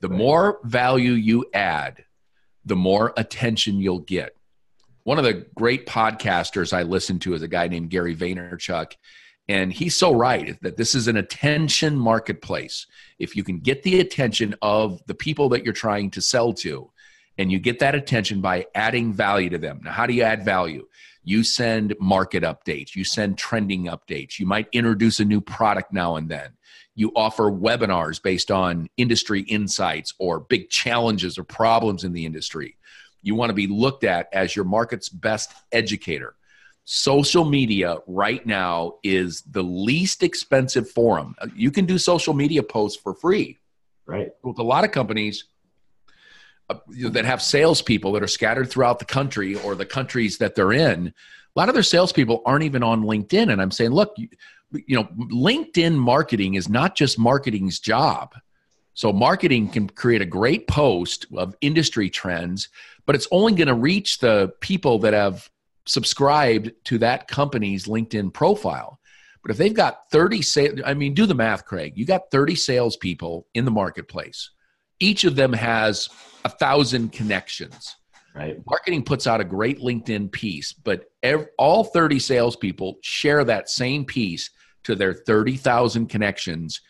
The 0.00 0.08
right. 0.08 0.18
more 0.18 0.60
value 0.64 1.12
you 1.12 1.46
add, 1.54 2.04
the 2.66 2.76
more 2.76 3.14
attention 3.16 3.80
you'll 3.80 4.00
get 4.00 4.36
one 5.04 5.18
of 5.18 5.24
the 5.24 5.46
great 5.54 5.86
podcasters 5.86 6.72
I 6.72 6.82
listen 6.82 7.18
to 7.20 7.34
is 7.34 7.42
a 7.42 7.48
guy 7.48 7.68
named 7.68 7.90
Gary 7.90 8.16
Vaynerchuk. 8.16 8.94
And 9.48 9.72
he's 9.72 9.94
so 9.94 10.12
right 10.12 10.58
that 10.62 10.76
this 10.76 10.94
is 10.94 11.06
an 11.06 11.16
attention 11.16 11.98
marketplace. 11.98 12.86
If 13.18 13.36
you 13.36 13.44
can 13.44 13.58
get 13.58 13.82
the 13.82 14.00
attention 14.00 14.54
of 14.62 15.02
the 15.06 15.14
people 15.14 15.50
that 15.50 15.64
you're 15.64 15.74
trying 15.74 16.10
to 16.12 16.22
sell 16.22 16.54
to, 16.54 16.90
and 17.36 17.50
you 17.50 17.58
get 17.58 17.80
that 17.80 17.94
attention 17.94 18.40
by 18.40 18.66
adding 18.74 19.12
value 19.12 19.50
to 19.50 19.58
them. 19.58 19.80
Now, 19.84 19.92
how 19.92 20.06
do 20.06 20.14
you 20.14 20.22
add 20.22 20.44
value? 20.44 20.86
You 21.24 21.42
send 21.42 21.94
market 22.00 22.42
updates, 22.42 22.94
you 22.94 23.04
send 23.04 23.38
trending 23.38 23.86
updates, 23.86 24.38
you 24.38 24.46
might 24.46 24.68
introduce 24.72 25.20
a 25.20 25.24
new 25.24 25.40
product 25.40 25.92
now 25.92 26.16
and 26.16 26.28
then. 26.28 26.52
You 26.94 27.10
offer 27.16 27.50
webinars 27.50 28.22
based 28.22 28.50
on 28.50 28.88
industry 28.96 29.40
insights 29.42 30.14
or 30.18 30.40
big 30.40 30.70
challenges 30.70 31.38
or 31.38 31.44
problems 31.44 32.04
in 32.04 32.12
the 32.12 32.24
industry. 32.24 32.76
You 33.22 33.34
want 33.34 33.50
to 33.50 33.54
be 33.54 33.66
looked 33.66 34.04
at 34.04 34.28
as 34.32 34.54
your 34.54 34.64
market's 34.64 35.08
best 35.08 35.52
educator. 35.72 36.36
Social 36.84 37.44
media 37.44 37.96
right 38.06 38.44
now 38.44 38.94
is 39.02 39.42
the 39.42 39.62
least 39.62 40.22
expensive 40.22 40.90
forum. 40.90 41.34
You 41.54 41.70
can 41.70 41.86
do 41.86 41.96
social 41.96 42.34
media 42.34 42.62
posts 42.62 43.00
for 43.00 43.14
free. 43.14 43.58
Right. 44.06 44.32
With 44.42 44.58
a 44.58 44.62
lot 44.62 44.84
of 44.84 44.90
companies 44.90 45.44
uh, 46.68 46.76
you 46.90 47.04
know, 47.04 47.10
that 47.10 47.24
have 47.24 47.40
salespeople 47.40 48.12
that 48.12 48.22
are 48.22 48.28
scattered 48.28 48.70
throughout 48.70 48.98
the 48.98 49.04
country 49.04 49.54
or 49.56 49.74
the 49.74 49.86
countries 49.86 50.38
that 50.38 50.54
they're 50.54 50.72
in, 50.72 51.08
a 51.08 51.58
lot 51.58 51.68
of 51.68 51.74
their 51.74 51.82
salespeople 51.82 52.42
aren't 52.44 52.64
even 52.64 52.82
on 52.82 53.02
LinkedIn. 53.02 53.50
And 53.50 53.62
I'm 53.62 53.70
saying, 53.70 53.90
look, 53.90 54.12
you, 54.16 54.28
you 54.86 54.96
know, 54.96 55.04
LinkedIn 55.30 55.94
marketing 55.94 56.54
is 56.54 56.68
not 56.68 56.96
just 56.96 57.18
marketing's 57.18 57.78
job. 57.78 58.34
So 58.94 59.12
marketing 59.12 59.68
can 59.68 59.88
create 59.88 60.22
a 60.22 60.26
great 60.26 60.68
post 60.68 61.26
of 61.36 61.56
industry 61.60 62.10
trends, 62.10 62.68
but 63.06 63.14
it's 63.14 63.28
only 63.30 63.52
going 63.52 63.68
to 63.68 63.74
reach 63.74 64.18
the 64.18 64.52
people 64.60 64.98
that 65.00 65.12
have 65.12 65.50
subscribed 65.86 66.72
to 66.84 66.98
that 66.98 67.28
company's 67.28 67.86
LinkedIn 67.86 68.32
profile. 68.32 68.98
But 69.42 69.50
if 69.50 69.58
they've 69.58 69.74
got 69.74 70.10
30 70.10 70.42
sales, 70.42 70.80
I 70.84 70.94
mean, 70.94 71.14
do 71.14 71.26
the 71.26 71.34
math, 71.34 71.66
Craig. 71.66 71.92
You 71.96 72.06
got 72.06 72.30
30 72.30 72.54
salespeople 72.54 73.46
in 73.54 73.64
the 73.64 73.70
marketplace. 73.70 74.50
Each 75.00 75.24
of 75.24 75.36
them 75.36 75.52
has 75.52 76.08
a 76.44 76.48
thousand 76.48 77.12
connections. 77.12 77.96
Right. 78.34 78.58
Marketing 78.66 79.04
puts 79.04 79.26
out 79.26 79.40
a 79.40 79.44
great 79.44 79.78
LinkedIn 79.78 80.32
piece, 80.32 80.72
but 80.72 81.04
every, 81.22 81.46
all 81.58 81.84
30 81.84 82.18
salespeople 82.18 82.96
share 83.02 83.44
that 83.44 83.68
same 83.68 84.04
piece 84.04 84.50
to 84.84 84.94
their 84.94 85.12
30,000 85.12 86.06
connections 86.08 86.80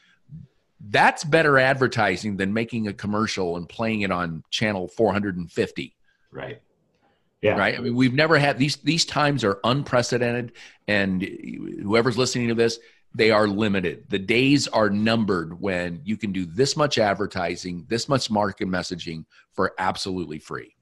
that's 0.88 1.24
better 1.24 1.58
advertising 1.58 2.36
than 2.36 2.52
making 2.52 2.88
a 2.88 2.92
commercial 2.92 3.56
and 3.56 3.68
playing 3.68 4.02
it 4.02 4.10
on 4.10 4.42
channel 4.50 4.88
450 4.88 5.96
right 6.30 6.60
yeah. 7.44 7.58
Right. 7.58 7.78
I 7.78 7.82
mean, 7.82 7.94
we've 7.94 8.14
never 8.14 8.38
had 8.38 8.58
these 8.58 8.76
these 8.76 9.04
times 9.04 9.44
are 9.44 9.60
unprecedented, 9.64 10.52
and 10.88 11.20
whoever's 11.20 12.16
listening 12.16 12.48
to 12.48 12.54
this, 12.54 12.78
they 13.14 13.30
are 13.30 13.46
limited. 13.46 14.04
The 14.08 14.18
days 14.18 14.66
are 14.66 14.88
numbered 14.88 15.60
when 15.60 16.00
you 16.04 16.16
can 16.16 16.32
do 16.32 16.46
this 16.46 16.74
much 16.74 16.96
advertising, 16.96 17.84
this 17.86 18.08
much 18.08 18.30
market 18.30 18.66
messaging 18.66 19.26
for 19.52 19.74
absolutely 19.78 20.38
free. 20.38 20.74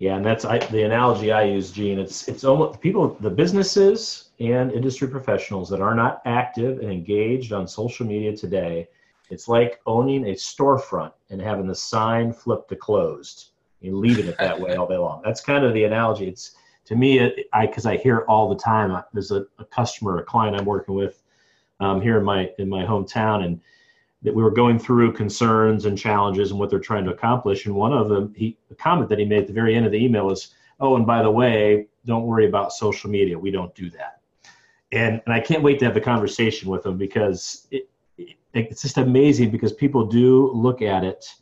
Yeah, 0.00 0.16
and 0.16 0.26
that's 0.26 0.44
I, 0.44 0.58
the 0.58 0.82
analogy 0.82 1.30
I 1.30 1.44
use, 1.44 1.70
Gene. 1.70 2.00
It's 2.00 2.26
it's 2.26 2.42
almost 2.42 2.80
people, 2.80 3.16
the 3.20 3.30
businesses 3.30 4.30
and 4.40 4.72
industry 4.72 5.06
professionals 5.06 5.70
that 5.70 5.80
are 5.80 5.94
not 5.94 6.20
active 6.24 6.80
and 6.80 6.90
engaged 6.90 7.52
on 7.52 7.68
social 7.68 8.04
media 8.04 8.36
today. 8.36 8.88
It's 9.30 9.46
like 9.46 9.80
owning 9.86 10.26
a 10.26 10.32
storefront 10.32 11.12
and 11.30 11.40
having 11.40 11.68
the 11.68 11.76
sign 11.76 12.32
flipped 12.32 12.70
to 12.70 12.76
closed 12.76 13.50
and 13.86 13.98
leaving 13.98 14.26
it 14.26 14.36
that 14.38 14.58
way 14.58 14.76
all 14.76 14.86
day 14.86 14.96
long. 14.96 15.20
That's 15.24 15.40
kind 15.40 15.64
of 15.64 15.74
the 15.74 15.84
analogy. 15.84 16.28
It's 16.28 16.56
to 16.86 16.96
me, 16.96 17.18
it, 17.18 17.46
I 17.52 17.66
because 17.66 17.86
I 17.86 17.96
hear 17.96 18.20
all 18.28 18.48
the 18.48 18.56
time. 18.56 19.02
There's 19.12 19.30
a, 19.30 19.46
a 19.58 19.64
customer, 19.64 20.18
a 20.18 20.22
client 20.22 20.58
I'm 20.58 20.66
working 20.66 20.94
with 20.94 21.22
um, 21.80 22.00
here 22.00 22.18
in 22.18 22.24
my 22.24 22.50
in 22.58 22.68
my 22.68 22.84
hometown, 22.84 23.44
and 23.44 23.60
that 24.22 24.34
we 24.34 24.42
were 24.42 24.50
going 24.50 24.78
through 24.78 25.12
concerns 25.12 25.84
and 25.84 25.98
challenges 25.98 26.50
and 26.50 26.58
what 26.58 26.70
they're 26.70 26.78
trying 26.78 27.04
to 27.04 27.12
accomplish. 27.12 27.66
And 27.66 27.74
one 27.74 27.92
of 27.92 28.08
them, 28.08 28.34
he 28.36 28.58
the 28.68 28.74
comment 28.74 29.08
that 29.10 29.18
he 29.18 29.24
made 29.24 29.40
at 29.40 29.46
the 29.46 29.52
very 29.52 29.74
end 29.74 29.86
of 29.86 29.92
the 29.92 30.02
email 30.02 30.26
was, 30.26 30.54
"Oh, 30.80 30.96
and 30.96 31.06
by 31.06 31.22
the 31.22 31.30
way, 31.30 31.86
don't 32.04 32.26
worry 32.26 32.46
about 32.46 32.72
social 32.72 33.10
media. 33.10 33.38
We 33.38 33.50
don't 33.50 33.74
do 33.74 33.90
that." 33.90 34.20
And 34.92 35.22
and 35.24 35.34
I 35.34 35.40
can't 35.40 35.62
wait 35.62 35.78
to 35.78 35.84
have 35.86 35.94
the 35.94 36.00
conversation 36.00 36.70
with 36.70 36.84
him 36.84 36.98
because 36.98 37.66
it, 37.70 37.88
it, 38.18 38.36
it's 38.52 38.82
just 38.82 38.98
amazing 38.98 39.50
because 39.50 39.72
people 39.72 40.04
do 40.04 40.50
look 40.52 40.82
at 40.82 41.02
it 41.02 41.34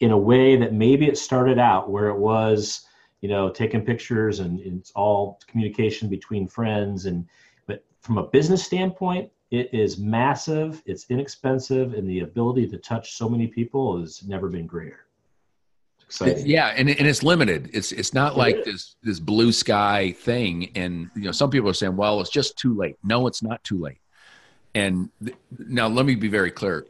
in 0.00 0.10
a 0.10 0.18
way 0.18 0.56
that 0.56 0.72
maybe 0.72 1.06
it 1.06 1.18
started 1.18 1.58
out 1.58 1.90
where 1.90 2.08
it 2.08 2.18
was 2.18 2.86
you 3.20 3.28
know 3.28 3.50
taking 3.50 3.84
pictures 3.84 4.40
and, 4.40 4.60
and 4.60 4.78
it's 4.78 4.92
all 4.92 5.40
communication 5.46 6.08
between 6.08 6.46
friends 6.46 7.06
and 7.06 7.26
but 7.66 7.84
from 8.00 8.18
a 8.18 8.24
business 8.24 8.64
standpoint 8.64 9.30
it 9.50 9.72
is 9.72 9.98
massive 9.98 10.82
it's 10.86 11.06
inexpensive 11.10 11.94
and 11.94 12.08
the 12.08 12.20
ability 12.20 12.66
to 12.66 12.78
touch 12.78 13.16
so 13.16 13.28
many 13.28 13.46
people 13.46 14.00
has 14.00 14.22
never 14.26 14.48
been 14.48 14.66
greater 14.66 15.08
Exciting. 16.08 16.46
Yeah, 16.46 16.68
and, 16.68 16.88
and 16.88 17.06
it's 17.06 17.22
limited. 17.22 17.68
It's 17.74 17.92
it's 17.92 18.14
not 18.14 18.34
like 18.34 18.56
is. 18.56 18.64
this 18.64 18.96
this 19.02 19.20
blue 19.20 19.52
sky 19.52 20.12
thing. 20.12 20.72
And 20.74 21.10
you 21.14 21.24
know, 21.24 21.32
some 21.32 21.50
people 21.50 21.68
are 21.68 21.74
saying, 21.74 21.96
"Well, 21.96 22.22
it's 22.22 22.30
just 22.30 22.56
too 22.56 22.74
late." 22.74 22.96
No, 23.04 23.26
it's 23.26 23.42
not 23.42 23.62
too 23.62 23.78
late. 23.78 23.98
And 24.78 25.10
th- 25.24 25.36
now 25.58 25.88
let 25.88 26.06
me 26.06 26.14
be 26.14 26.28
very 26.28 26.52
clear. 26.52 26.86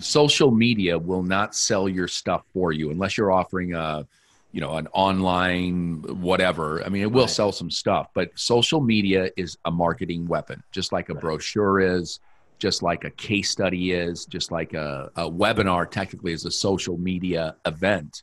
social 0.00 0.50
media 0.50 0.98
will 0.98 1.22
not 1.22 1.54
sell 1.54 1.86
your 1.88 2.08
stuff 2.08 2.42
for 2.54 2.72
you 2.72 2.90
unless 2.90 3.18
you're 3.18 3.30
offering 3.30 3.74
a, 3.74 4.06
you 4.52 4.60
know, 4.62 4.76
an 4.76 4.86
online 4.92 6.02
whatever. 6.22 6.82
I 6.82 6.88
mean, 6.88 7.02
it 7.02 7.12
will 7.12 7.22
right. 7.22 7.30
sell 7.30 7.52
some 7.52 7.70
stuff, 7.70 8.08
but 8.14 8.30
social 8.36 8.80
media 8.80 9.30
is 9.36 9.58
a 9.66 9.70
marketing 9.70 10.26
weapon, 10.26 10.62
just 10.72 10.92
like 10.92 11.10
a 11.10 11.14
right. 11.14 11.20
brochure 11.20 11.80
is, 11.80 12.20
just 12.58 12.82
like 12.82 13.04
a 13.04 13.10
case 13.10 13.50
study 13.50 13.92
is, 13.92 14.24
just 14.24 14.50
like 14.50 14.72
a, 14.72 15.10
a 15.16 15.30
webinar 15.30 15.90
technically 15.90 16.32
is 16.32 16.46
a 16.46 16.50
social 16.50 16.96
media 16.96 17.54
event. 17.66 18.22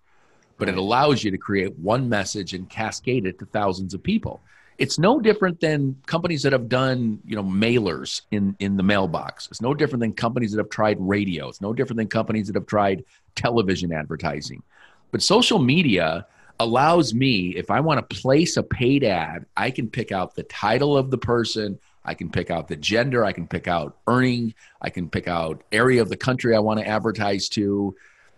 But 0.57 0.69
right. 0.69 0.75
it 0.75 0.79
allows 0.79 1.23
you 1.23 1.29
to 1.29 1.37
create 1.37 1.77
one 1.77 2.09
message 2.09 2.55
and 2.55 2.67
cascade 2.67 3.27
it 3.27 3.37
to 3.39 3.45
thousands 3.45 3.93
of 3.93 4.01
people 4.01 4.41
it's 4.77 4.97
no 4.97 5.19
different 5.19 5.59
than 5.59 5.95
companies 6.05 6.43
that 6.43 6.53
have 6.53 6.69
done 6.69 7.19
you 7.25 7.35
know 7.35 7.43
mailers 7.43 8.21
in 8.31 8.55
in 8.59 8.77
the 8.77 8.83
mailbox. 8.83 9.47
It's 9.47 9.61
no 9.61 9.73
different 9.73 10.01
than 10.01 10.13
companies 10.13 10.51
that 10.51 10.57
have 10.57 10.69
tried 10.69 10.97
radio. 10.99 11.49
It's 11.49 11.61
no 11.61 11.73
different 11.73 11.97
than 11.97 12.07
companies 12.07 12.47
that 12.47 12.55
have 12.55 12.65
tried 12.65 13.03
television 13.35 13.91
advertising. 13.91 14.63
But 15.11 15.21
social 15.21 15.59
media 15.59 16.25
allows 16.59 17.15
me 17.15 17.55
if 17.55 17.71
i 17.71 17.79
want 17.79 17.97
to 17.97 18.15
place 18.15 18.57
a 18.57 18.63
paid 18.63 19.03
ad 19.03 19.43
i 19.57 19.71
can 19.71 19.89
pick 19.89 20.11
out 20.11 20.35
the 20.35 20.43
title 20.43 20.95
of 20.95 21.09
the 21.09 21.17
person 21.17 21.79
i 22.05 22.13
can 22.13 22.29
pick 22.29 22.51
out 22.51 22.67
the 22.67 22.75
gender 22.75 23.25
i 23.25 23.31
can 23.31 23.47
pick 23.47 23.67
out 23.67 23.97
earning 24.05 24.53
i 24.79 24.87
can 24.87 25.09
pick 25.09 25.27
out 25.27 25.63
area 25.71 25.99
of 25.99 26.09
the 26.09 26.15
country 26.15 26.55
i 26.55 26.59
want 26.59 26.79
to 26.79 26.87
advertise 26.87 27.49
to. 27.49 27.95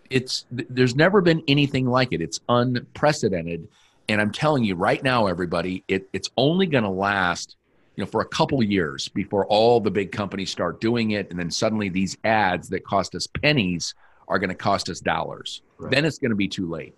It's 0.08 0.46
there's 0.50 0.94
never 0.94 1.20
been 1.20 1.42
anything 1.48 1.86
like 1.86 2.12
it. 2.12 2.20
It's 2.20 2.40
unprecedented 2.48 3.66
and 4.08 4.20
I'm 4.20 4.32
telling 4.32 4.64
you 4.64 4.74
right 4.74 5.02
now, 5.02 5.26
everybody, 5.26 5.84
it, 5.88 6.08
it's 6.12 6.30
only 6.36 6.66
going 6.66 6.84
to 6.84 6.90
last, 6.90 7.56
you 7.96 8.04
know, 8.04 8.10
for 8.10 8.20
a 8.20 8.26
couple 8.26 8.62
years 8.62 9.08
before 9.08 9.46
all 9.46 9.80
the 9.80 9.90
big 9.90 10.12
companies 10.12 10.50
start 10.50 10.80
doing 10.80 11.12
it, 11.12 11.30
and 11.30 11.38
then 11.38 11.50
suddenly 11.50 11.88
these 11.88 12.16
ads 12.24 12.68
that 12.68 12.84
cost 12.84 13.14
us 13.14 13.26
pennies 13.26 13.94
are 14.28 14.38
going 14.38 14.50
to 14.50 14.56
cost 14.56 14.88
us 14.88 15.00
dollars. 15.00 15.62
Right. 15.78 15.92
Then 15.92 16.04
it's 16.04 16.18
going 16.18 16.30
to 16.30 16.36
be 16.36 16.48
too 16.48 16.68
late. 16.68 16.94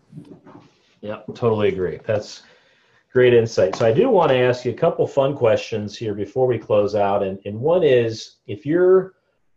Yeah, 1.00 1.20
totally 1.34 1.68
agree. 1.68 2.00
That's 2.04 2.42
great 3.12 3.34
insight. 3.34 3.76
So 3.76 3.86
I 3.86 3.92
do 3.92 4.08
want 4.10 4.30
to 4.30 4.36
ask 4.36 4.64
you 4.64 4.72
a 4.72 4.74
couple 4.74 5.06
fun 5.06 5.36
questions 5.36 5.96
here 5.96 6.14
before 6.14 6.46
we 6.46 6.58
close 6.58 6.94
out, 6.94 7.22
and 7.22 7.38
and 7.44 7.58
one 7.58 7.82
is 7.82 8.36
if 8.46 8.66
you're 8.66 9.14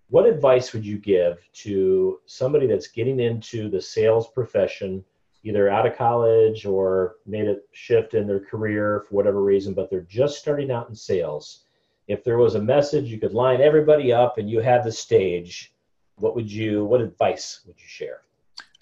what 0.10 0.26
advice 0.26 0.74
would 0.74 0.86
you 0.86 0.98
give 0.98 1.38
to 1.54 2.20
somebody 2.26 2.68
that's 2.68 2.88
getting 2.88 3.22
into 3.22 3.70
the 3.70 3.82
sales 3.82 4.28
profession 4.28 5.04
either 5.44 5.70
out 5.70 5.88
of 5.88 5.98
college 5.98 6.66
or 6.66 7.16
made 7.26 7.48
a 7.48 7.58
shift 7.72 8.14
in 8.14 8.28
their 8.28 8.40
career 8.40 9.06
for 9.08 9.16
whatever 9.16 9.44
reason, 9.44 9.74
but 9.74 9.90
they're 9.90 10.02
just 10.02 10.38
starting 10.38 10.72
out 10.72 10.90
in 10.90 10.96
sales. 10.96 11.64
If 12.08 12.24
there 12.24 12.38
was 12.38 12.56
a 12.56 12.62
message 12.62 13.06
you 13.06 13.20
could 13.20 13.34
line 13.34 13.62
everybody 13.62 14.12
up 14.12 14.38
and 14.38 14.50
you 14.50 14.60
had 14.60 14.84
the 14.84 14.92
stage, 14.92 15.74
what 16.16 16.36
would 16.36 16.52
you 16.52 16.86
what 16.86 17.02
advice 17.02 17.62
would 17.66 17.80
you 17.80 17.88
share? 17.88 18.22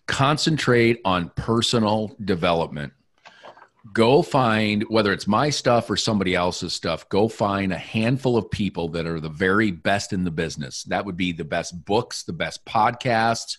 Concentrate 0.07 0.99
on 1.05 1.29
personal 1.35 2.15
development. 2.25 2.93
Go 3.93 4.21
find 4.21 4.83
whether 4.89 5.13
it's 5.13 5.27
my 5.27 5.49
stuff 5.49 5.89
or 5.89 5.95
somebody 5.95 6.35
else's 6.35 6.73
stuff, 6.73 7.07
go 7.09 7.27
find 7.27 7.71
a 7.71 7.77
handful 7.77 8.35
of 8.35 8.51
people 8.51 8.89
that 8.89 9.07
are 9.07 9.19
the 9.19 9.29
very 9.29 9.71
best 9.71 10.11
in 10.11 10.25
the 10.25 10.31
business. 10.31 10.83
That 10.83 11.05
would 11.05 11.15
be 11.15 11.31
the 11.31 11.45
best 11.45 11.85
books, 11.85 12.23
the 12.23 12.33
best 12.33 12.65
podcasts, 12.65 13.57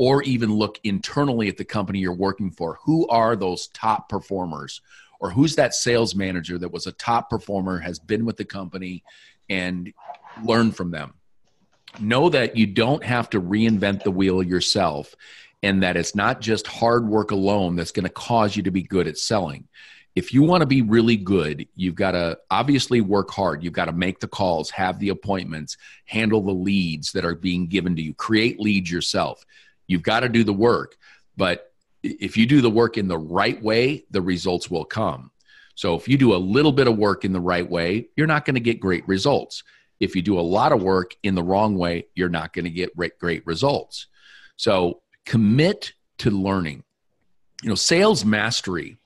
or 0.00 0.22
even 0.22 0.50
look 0.54 0.80
internally 0.82 1.46
at 1.46 1.58
the 1.58 1.64
company 1.64 1.98
you're 1.98 2.14
working 2.14 2.50
for. 2.50 2.78
Who 2.84 3.06
are 3.08 3.36
those 3.36 3.66
top 3.66 4.08
performers? 4.08 4.80
Or 5.20 5.28
who's 5.28 5.56
that 5.56 5.74
sales 5.74 6.14
manager 6.14 6.56
that 6.56 6.72
was 6.72 6.86
a 6.86 6.92
top 6.92 7.28
performer, 7.28 7.78
has 7.80 7.98
been 7.98 8.24
with 8.24 8.38
the 8.38 8.46
company, 8.46 9.04
and 9.50 9.92
learn 10.42 10.72
from 10.72 10.90
them? 10.90 11.12
Know 11.98 12.30
that 12.30 12.56
you 12.56 12.66
don't 12.66 13.04
have 13.04 13.28
to 13.30 13.42
reinvent 13.42 14.02
the 14.02 14.10
wheel 14.10 14.42
yourself, 14.42 15.14
and 15.62 15.82
that 15.82 15.98
it's 15.98 16.14
not 16.14 16.40
just 16.40 16.66
hard 16.66 17.06
work 17.06 17.30
alone 17.30 17.76
that's 17.76 17.92
going 17.92 18.06
to 18.06 18.10
cause 18.10 18.56
you 18.56 18.62
to 18.62 18.70
be 18.70 18.82
good 18.82 19.06
at 19.06 19.18
selling 19.18 19.68
if 20.16 20.34
you 20.34 20.42
want 20.42 20.62
to 20.62 20.66
be 20.66 20.82
really 20.82 21.16
good, 21.16 21.68
you've 21.76 21.94
got 21.94 22.12
to 22.12 22.36
obviously 22.50 23.00
work 23.00 23.30
hard. 23.30 23.62
You've 23.62 23.72
got 23.72 23.84
to 23.84 23.92
make 23.92 24.18
the 24.18 24.26
calls, 24.26 24.68
have 24.70 24.98
the 24.98 25.10
appointments, 25.10 25.76
handle 26.04 26.42
the 26.42 26.52
leads 26.52 27.12
that 27.12 27.24
are 27.24 27.36
being 27.36 27.68
given 27.68 27.94
to 27.96 28.02
you, 28.02 28.12
create 28.14 28.58
leads 28.58 28.90
yourself. 28.90 29.44
You've 29.90 30.02
got 30.02 30.20
to 30.20 30.28
do 30.28 30.44
the 30.44 30.52
work. 30.52 30.96
But 31.36 31.72
if 32.02 32.36
you 32.36 32.46
do 32.46 32.60
the 32.60 32.70
work 32.70 32.96
in 32.96 33.08
the 33.08 33.18
right 33.18 33.60
way, 33.60 34.04
the 34.10 34.22
results 34.22 34.70
will 34.70 34.84
come. 34.84 35.32
So 35.74 35.96
if 35.96 36.08
you 36.08 36.16
do 36.16 36.34
a 36.34 36.36
little 36.36 36.72
bit 36.72 36.86
of 36.86 36.96
work 36.96 37.24
in 37.24 37.32
the 37.32 37.40
right 37.40 37.68
way, 37.68 38.08
you're 38.16 38.26
not 38.26 38.44
going 38.44 38.54
to 38.54 38.60
get 38.60 38.78
great 38.78 39.06
results. 39.08 39.64
If 39.98 40.14
you 40.14 40.22
do 40.22 40.38
a 40.38 40.42
lot 40.42 40.72
of 40.72 40.82
work 40.82 41.16
in 41.22 41.34
the 41.34 41.42
wrong 41.42 41.76
way, 41.76 42.06
you're 42.14 42.28
not 42.28 42.52
going 42.52 42.66
to 42.66 42.70
get 42.70 42.96
great 43.18 43.46
results. 43.46 44.06
So 44.56 45.02
commit 45.26 45.92
to 46.18 46.30
learning. 46.30 46.84
You 47.62 47.70
know, 47.70 47.74
sales 47.74 48.24
mastery 48.24 48.98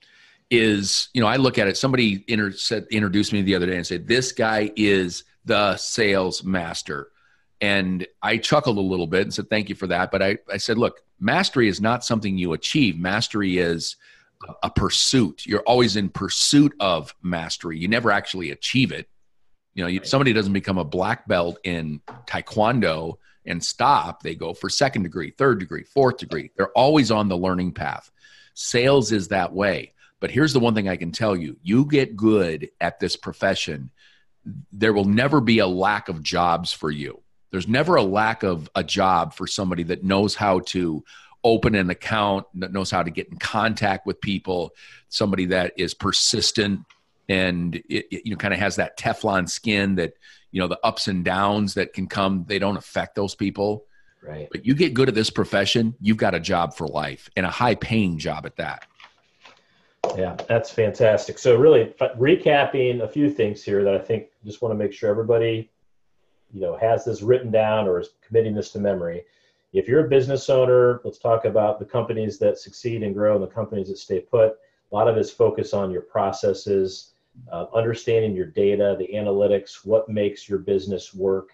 is, 0.51 1.09
you 1.13 1.21
know, 1.21 1.27
I 1.27 1.37
look 1.37 1.57
at 1.57 1.67
it, 1.67 1.77
somebody 1.77 2.23
inter- 2.27 2.51
said, 2.51 2.85
introduced 2.91 3.33
me 3.33 3.41
the 3.41 3.55
other 3.55 3.65
day 3.65 3.77
and 3.77 3.87
said, 3.87 4.07
this 4.07 4.31
guy 4.31 4.71
is 4.75 5.23
the 5.45 5.75
sales 5.77 6.43
master. 6.43 7.09
And 7.61 8.05
I 8.21 8.37
chuckled 8.37 8.77
a 8.77 8.81
little 8.81 9.07
bit 9.07 9.23
and 9.23 9.33
said, 9.33 9.49
Thank 9.49 9.69
you 9.69 9.75
for 9.75 9.87
that. 9.87 10.11
But 10.11 10.21
I, 10.21 10.37
I 10.51 10.57
said, 10.57 10.77
Look, 10.77 11.01
mastery 11.19 11.67
is 11.67 11.81
not 11.81 12.03
something 12.03 12.37
you 12.37 12.53
achieve, 12.53 12.97
mastery 12.97 13.57
is 13.57 13.95
a 14.63 14.69
pursuit. 14.69 15.45
You're 15.45 15.61
always 15.61 15.95
in 15.95 16.09
pursuit 16.09 16.73
of 16.79 17.15
mastery. 17.21 17.79
You 17.79 17.87
never 17.87 18.11
actually 18.11 18.51
achieve 18.51 18.91
it. 18.91 19.07
You 19.73 19.83
know, 19.83 19.89
right. 19.89 20.07
somebody 20.07 20.33
doesn't 20.33 20.53
become 20.53 20.77
a 20.77 20.83
black 20.83 21.27
belt 21.27 21.59
in 21.63 22.01
taekwondo 22.27 23.17
and 23.45 23.63
stop. 23.63 24.23
They 24.23 24.35
go 24.35 24.53
for 24.53 24.69
second 24.69 25.03
degree, 25.03 25.31
third 25.31 25.59
degree, 25.59 25.83
fourth 25.83 26.17
degree. 26.17 26.51
They're 26.55 26.71
always 26.71 27.11
on 27.11 27.27
the 27.27 27.37
learning 27.37 27.73
path. 27.73 28.11
Sales 28.53 29.11
is 29.11 29.27
that 29.29 29.53
way. 29.53 29.93
But 30.19 30.31
here's 30.31 30.53
the 30.53 30.59
one 30.59 30.73
thing 30.73 30.87
I 30.87 30.95
can 30.95 31.11
tell 31.11 31.35
you 31.35 31.57
you 31.61 31.85
get 31.85 32.15
good 32.15 32.69
at 32.79 32.99
this 32.99 33.15
profession, 33.15 33.91
there 34.71 34.93
will 34.93 35.05
never 35.05 35.41
be 35.41 35.59
a 35.59 35.67
lack 35.67 36.09
of 36.09 36.23
jobs 36.23 36.71
for 36.71 36.89
you. 36.89 37.21
There's 37.55 37.69
never 37.69 37.95
a 37.95 38.03
lack 38.03 38.43
of 38.43 38.69
a 38.75 38.83
job 38.83 39.33
for 39.33 39.47
somebody 39.47 39.83
that 39.83 40.03
knows 40.03 40.35
how 40.35 40.59
to 40.59 41.05
open 41.41 41.73
an 41.73 41.89
account, 41.89 42.45
that 42.55 42.73
knows 42.73 42.91
how 42.91 43.01
to 43.01 43.09
get 43.09 43.29
in 43.29 43.37
contact 43.37 44.05
with 44.05 44.19
people, 44.19 44.75
somebody 45.07 45.45
that 45.45 45.71
is 45.77 45.93
persistent. 45.93 46.81
and 47.29 47.77
it, 47.77 48.07
it 48.11 48.25
you 48.25 48.31
know 48.31 48.35
kind 48.35 48.53
of 48.53 48.59
has 48.59 48.75
that 48.75 48.97
Teflon 48.97 49.49
skin 49.49 49.95
that 49.95 50.15
you 50.51 50.59
know 50.59 50.67
the 50.67 50.77
ups 50.83 51.07
and 51.07 51.23
downs 51.23 51.75
that 51.75 51.93
can 51.93 52.07
come 52.07 52.43
they 52.45 52.59
don't 52.59 52.75
affect 52.75 53.15
those 53.15 53.35
people. 53.35 53.85
Right. 54.21 54.49
But 54.51 54.65
you 54.65 54.75
get 54.75 54.93
good 54.93 55.07
at 55.07 55.15
this 55.15 55.29
profession, 55.29 55.95
you've 56.01 56.17
got 56.17 56.35
a 56.35 56.41
job 56.41 56.75
for 56.75 56.89
life 56.89 57.29
and 57.37 57.45
a 57.45 57.49
high 57.49 57.75
paying 57.75 58.17
job 58.17 58.45
at 58.45 58.57
that. 58.57 58.85
Yeah, 60.17 60.35
that's 60.49 60.71
fantastic. 60.71 61.39
So 61.39 61.55
really 61.55 61.93
recapping 62.19 63.01
a 63.01 63.07
few 63.07 63.29
things 63.29 63.63
here 63.63 63.81
that 63.85 63.93
I 63.95 63.99
think 63.99 64.27
just 64.43 64.61
want 64.61 64.73
to 64.73 64.77
make 64.77 64.91
sure 64.91 65.09
everybody 65.09 65.71
you 66.55 66.61
know 66.61 66.77
has 66.77 67.03
this 67.03 67.21
written 67.21 67.51
down 67.51 67.85
or 67.85 67.99
is 67.99 68.09
committing 68.25 68.55
this 68.55 68.71
to 68.71 68.79
memory. 68.79 69.23
If 69.73 69.89
you're 69.89 70.05
a 70.05 70.09
business 70.09 70.49
owner, 70.49 71.01
let's 71.03 71.19
talk 71.19 71.43
about 71.43 71.79
the 71.79 71.85
companies 71.85 72.39
that 72.39 72.57
succeed 72.57 73.03
and 73.03 73.13
grow 73.13 73.35
and 73.35 73.43
the 73.43 73.53
companies 73.53 73.89
that 73.89 73.97
stay 73.97 74.21
put. 74.21 74.57
A 74.91 74.95
lot 74.95 75.09
of 75.09 75.17
it's 75.17 75.29
focus 75.29 75.73
on 75.73 75.91
your 75.91 76.03
processes, 76.03 77.11
uh, 77.51 77.65
understanding 77.75 78.33
your 78.33 78.45
data, 78.45 78.95
the 78.97 79.09
analytics, 79.13 79.85
what 79.85 80.07
makes 80.07 80.47
your 80.47 80.59
business 80.59 81.13
work, 81.13 81.49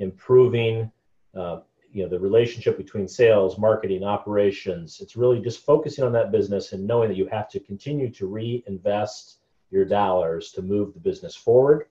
improving 0.00 0.92
uh, 1.34 1.60
you 1.90 2.02
know 2.02 2.08
the 2.10 2.20
relationship 2.20 2.76
between 2.76 3.06
sales 3.08 3.58
marketing 3.58 4.02
operations 4.02 5.00
it's 5.00 5.14
really 5.14 5.40
just 5.40 5.64
focusing 5.64 6.04
on 6.04 6.12
that 6.12 6.32
business 6.32 6.72
and 6.72 6.86
knowing 6.86 7.08
that 7.08 7.16
you 7.16 7.26
have 7.26 7.48
to 7.50 7.60
continue 7.60 8.10
to 8.10 8.26
reinvest 8.26 9.38
your 9.70 9.84
dollars 9.84 10.52
to 10.52 10.62
move 10.62 10.94
the 10.94 11.00
business 11.00 11.34
forward 11.34 11.86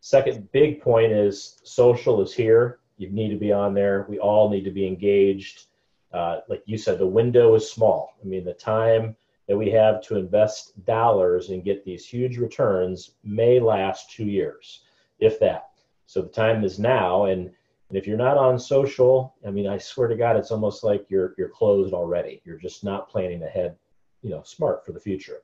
second 0.00 0.50
big 0.52 0.80
point 0.80 1.12
is 1.12 1.60
social 1.64 2.20
is 2.22 2.32
here. 2.32 2.78
You 2.96 3.10
need 3.10 3.30
to 3.30 3.36
be 3.36 3.52
on 3.52 3.74
there. 3.74 4.06
We 4.08 4.18
all 4.18 4.50
need 4.50 4.64
to 4.64 4.70
be 4.70 4.86
engaged. 4.86 5.64
Uh, 6.12 6.40
like 6.48 6.62
you 6.66 6.76
said 6.76 6.98
the 6.98 7.06
window 7.06 7.54
is 7.54 7.70
small. 7.70 8.16
I 8.22 8.26
mean 8.26 8.44
the 8.44 8.54
time 8.54 9.16
that 9.46 9.56
we 9.56 9.70
have 9.70 10.02
to 10.02 10.16
invest 10.16 10.84
dollars 10.84 11.50
and 11.50 11.64
get 11.64 11.84
these 11.84 12.06
huge 12.06 12.36
returns 12.36 13.12
may 13.24 13.60
last 13.60 14.10
two 14.10 14.24
years 14.24 14.82
if 15.18 15.38
that. 15.40 15.70
So 16.06 16.22
the 16.22 16.28
time 16.28 16.64
is 16.64 16.78
now 16.78 17.26
and 17.26 17.50
and 17.90 17.98
if 17.98 18.06
you're 18.06 18.16
not 18.16 18.38
on 18.38 18.56
social, 18.56 19.34
I 19.44 19.50
mean, 19.50 19.66
I 19.66 19.76
swear 19.76 20.06
to 20.06 20.14
God, 20.14 20.36
it's 20.36 20.52
almost 20.52 20.84
like 20.84 21.06
you're 21.08 21.34
you're 21.36 21.48
closed 21.48 21.92
already. 21.92 22.40
You're 22.44 22.56
just 22.56 22.84
not 22.84 23.08
planning 23.08 23.42
ahead, 23.42 23.76
you 24.22 24.30
know, 24.30 24.42
smart 24.44 24.86
for 24.86 24.92
the 24.92 25.00
future. 25.00 25.42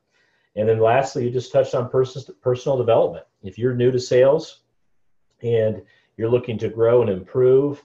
And 0.57 0.69
then 0.69 0.81
lastly, 0.81 1.25
you 1.25 1.31
just 1.31 1.53
touched 1.53 1.75
on 1.75 1.91
personal 1.91 2.27
personal 2.41 2.79
development. 2.79 3.27
If 3.43 3.59
you're 3.59 3.75
new 3.75 3.91
to 3.91 4.01
sales 4.01 4.61
and 5.43 5.83
you're 6.17 6.31
looking 6.31 6.59
to 6.59 6.69
grow 6.69 7.03
and 7.03 7.11
improve, 7.11 7.83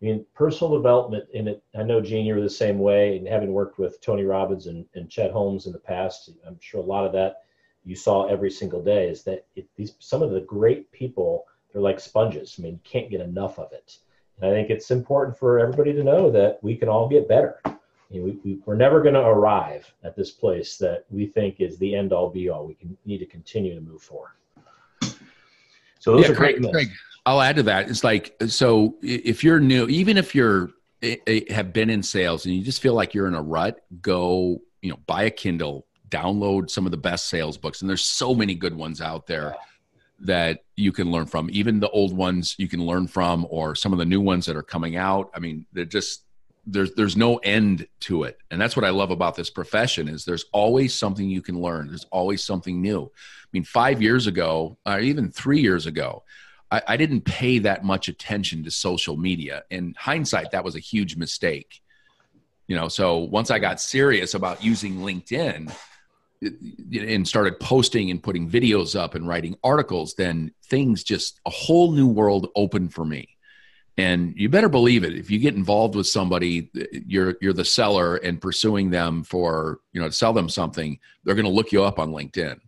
I 0.00 0.04
mean, 0.04 0.26
personal 0.34 0.74
development 0.76 1.24
in 1.32 1.48
it. 1.48 1.62
I 1.74 1.82
know, 1.82 2.00
Gene, 2.00 2.26
you're 2.26 2.40
the 2.40 2.50
same 2.50 2.78
way. 2.78 3.16
And 3.16 3.26
having 3.26 3.52
worked 3.52 3.78
with 3.78 4.00
Tony 4.00 4.24
Robbins 4.24 4.66
and, 4.66 4.84
and 4.94 5.10
Chet 5.10 5.30
Holmes 5.30 5.66
in 5.66 5.72
the 5.72 5.78
past, 5.78 6.30
I'm 6.46 6.58
sure 6.60 6.80
a 6.80 6.84
lot 6.84 7.06
of 7.06 7.12
that 7.12 7.42
you 7.84 7.96
saw 7.96 8.26
every 8.26 8.50
single 8.50 8.82
day 8.82 9.08
is 9.08 9.22
that 9.24 9.46
it, 9.56 9.66
these 9.76 9.94
some 9.98 10.22
of 10.22 10.30
the 10.30 10.40
great 10.42 10.90
people 10.92 11.46
they're 11.72 11.80
like 11.80 12.00
sponges. 12.00 12.56
I 12.58 12.62
mean, 12.62 12.74
you 12.74 12.80
can't 12.84 13.10
get 13.10 13.20
enough 13.20 13.58
of 13.58 13.72
it. 13.72 13.96
And 14.36 14.50
I 14.50 14.52
think 14.52 14.70
it's 14.70 14.90
important 14.90 15.38
for 15.38 15.60
everybody 15.60 15.92
to 15.92 16.02
know 16.02 16.30
that 16.30 16.58
we 16.62 16.76
can 16.76 16.88
all 16.88 17.08
get 17.08 17.28
better. 17.28 17.60
You 18.10 18.20
know, 18.20 18.24
we, 18.26 18.40
we, 18.44 18.58
we're 18.66 18.76
never 18.76 19.00
going 19.00 19.14
to 19.14 19.20
arrive 19.20 19.92
at 20.02 20.16
this 20.16 20.32
place 20.32 20.76
that 20.78 21.04
we 21.10 21.26
think 21.26 21.60
is 21.60 21.78
the 21.78 21.94
end 21.94 22.12
all 22.12 22.28
be 22.28 22.48
all. 22.48 22.66
We 22.66 22.74
can 22.74 22.96
need 23.06 23.18
to 23.18 23.26
continue 23.26 23.74
to 23.74 23.80
move 23.80 24.02
forward. 24.02 24.32
So 26.00 26.16
those 26.16 26.26
yeah, 26.26 26.32
are 26.32 26.34
great. 26.34 26.62
Craig, 26.62 26.88
I'll 27.24 27.40
add 27.40 27.56
to 27.56 27.62
that. 27.64 27.88
It's 27.88 28.02
like 28.02 28.34
so 28.46 28.96
if 29.02 29.44
you're 29.44 29.60
new, 29.60 29.86
even 29.88 30.16
if 30.16 30.34
you're 30.34 30.70
have 31.50 31.72
been 31.72 31.88
in 31.88 32.02
sales 32.02 32.44
and 32.46 32.54
you 32.54 32.62
just 32.62 32.82
feel 32.82 32.94
like 32.94 33.14
you're 33.14 33.28
in 33.28 33.34
a 33.34 33.42
rut, 33.42 33.84
go 34.00 34.60
you 34.82 34.90
know 34.90 34.98
buy 35.06 35.24
a 35.24 35.30
Kindle, 35.30 35.86
download 36.08 36.70
some 36.70 36.86
of 36.86 36.90
the 36.90 36.98
best 36.98 37.28
sales 37.28 37.58
books, 37.58 37.82
and 37.82 37.88
there's 37.88 38.02
so 38.02 38.34
many 38.34 38.54
good 38.54 38.74
ones 38.74 39.00
out 39.00 39.26
there. 39.26 39.54
Yeah 39.56 39.64
that 40.22 40.64
you 40.76 40.92
can 40.92 41.10
learn 41.10 41.24
from 41.24 41.48
even 41.50 41.80
the 41.80 41.88
old 41.90 42.14
ones 42.14 42.54
you 42.58 42.68
can 42.68 42.84
learn 42.84 43.06
from 43.06 43.46
or 43.48 43.74
some 43.74 43.90
of 43.92 43.98
the 43.98 44.04
new 44.04 44.20
ones 44.20 44.44
that 44.44 44.54
are 44.54 44.62
coming 44.62 44.96
out 44.96 45.30
i 45.34 45.38
mean 45.38 45.64
they're 45.72 45.86
just 45.86 46.24
there's 46.66 46.94
there's 46.94 47.16
no 47.16 47.36
end 47.38 47.86
to 48.00 48.24
it. 48.24 48.38
And 48.50 48.60
that's 48.60 48.76
what 48.76 48.84
i 48.84 48.90
love 48.90 49.10
about 49.10 49.34
this 49.34 49.50
profession 49.50 50.08
is 50.08 50.24
there's 50.24 50.44
always 50.52 50.94
something 50.94 51.28
you 51.28 51.42
can 51.42 51.60
learn. 51.60 51.88
There's 51.88 52.06
always 52.10 52.44
something 52.44 52.80
new. 52.80 53.04
I 53.04 53.48
mean 53.52 53.64
five 53.64 54.02
years 54.02 54.26
ago 54.26 54.78
or 54.86 55.00
even 55.00 55.30
three 55.30 55.60
years 55.60 55.86
ago 55.86 56.24
I, 56.70 56.82
I 56.88 56.96
didn't 56.96 57.22
pay 57.22 57.58
that 57.60 57.84
much 57.84 58.08
attention 58.08 58.64
to 58.64 58.70
social 58.70 59.16
media. 59.16 59.64
In 59.70 59.94
hindsight 59.98 60.52
that 60.52 60.64
was 60.64 60.76
a 60.76 60.80
huge 60.80 61.16
mistake. 61.16 61.80
You 62.66 62.76
know 62.76 62.88
so 62.88 63.18
once 63.18 63.50
i 63.50 63.58
got 63.58 63.80
serious 63.80 64.34
about 64.34 64.62
using 64.62 64.98
linkedin 64.98 65.72
and 66.42 67.28
started 67.28 67.60
posting 67.60 68.10
and 68.10 68.22
putting 68.22 68.48
videos 68.48 68.98
up 68.98 69.14
and 69.14 69.28
writing 69.28 69.56
articles, 69.62 70.14
then 70.14 70.52
things 70.66 71.04
just 71.04 71.40
a 71.46 71.50
whole 71.50 71.92
new 71.92 72.06
world 72.06 72.48
opened 72.56 72.94
for 72.94 73.04
me. 73.04 73.29
And 74.00 74.34
you 74.34 74.48
better 74.48 74.70
believe 74.70 75.04
it. 75.04 75.14
If 75.14 75.30
you 75.30 75.38
get 75.38 75.54
involved 75.54 75.94
with 75.94 76.06
somebody, 76.06 76.70
you're 77.06 77.34
you're 77.42 77.52
the 77.52 77.64
seller 77.64 78.16
and 78.16 78.40
pursuing 78.40 78.90
them 78.90 79.22
for 79.22 79.80
you 79.92 80.00
know 80.00 80.06
to 80.08 80.12
sell 80.12 80.32
them 80.32 80.48
something. 80.48 80.98
They're 81.24 81.34
going 81.34 81.44
to 81.44 81.50
look 81.50 81.70
you 81.70 81.84
up 81.84 81.98
on 81.98 82.10
LinkedIn. 82.10 82.58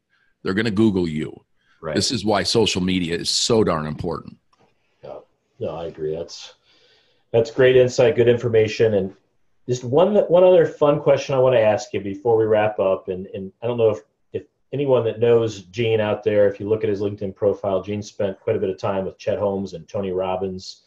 They're 0.42 0.54
going 0.54 0.66
to 0.66 0.70
Google 0.70 1.08
you. 1.08 1.32
Right. 1.80 1.94
This 1.94 2.10
is 2.10 2.24
why 2.24 2.42
social 2.42 2.82
media 2.82 3.16
is 3.16 3.30
so 3.30 3.64
darn 3.64 3.86
important. 3.86 4.36
Yeah, 5.02 5.20
no, 5.58 5.70
I 5.70 5.86
agree. 5.86 6.14
That's 6.14 6.54
that's 7.32 7.50
great 7.50 7.76
insight, 7.76 8.14
good 8.14 8.28
information, 8.28 8.94
and 8.94 9.14
just 9.66 9.84
one 9.84 10.14
one 10.14 10.44
other 10.44 10.66
fun 10.66 11.00
question 11.00 11.34
I 11.34 11.38
want 11.38 11.54
to 11.54 11.60
ask 11.60 11.94
you 11.94 12.00
before 12.00 12.36
we 12.36 12.44
wrap 12.44 12.78
up, 12.78 13.08
and, 13.08 13.26
and 13.28 13.50
I 13.62 13.66
don't 13.66 13.78
know 13.78 13.90
if, 13.90 14.00
if 14.34 14.42
anyone 14.72 15.04
that 15.04 15.18
knows 15.18 15.62
Gene 15.62 16.00
out 16.00 16.22
there, 16.22 16.46
if 16.46 16.60
you 16.60 16.68
look 16.68 16.84
at 16.84 16.90
his 16.90 17.00
LinkedIn 17.00 17.34
profile, 17.34 17.82
Gene 17.82 18.02
spent 18.02 18.38
quite 18.40 18.56
a 18.56 18.60
bit 18.60 18.70
of 18.70 18.76
time 18.76 19.06
with 19.06 19.18
Chet 19.18 19.38
Holmes 19.38 19.72
and 19.72 19.88
Tony 19.88 20.12
Robbins. 20.12 20.82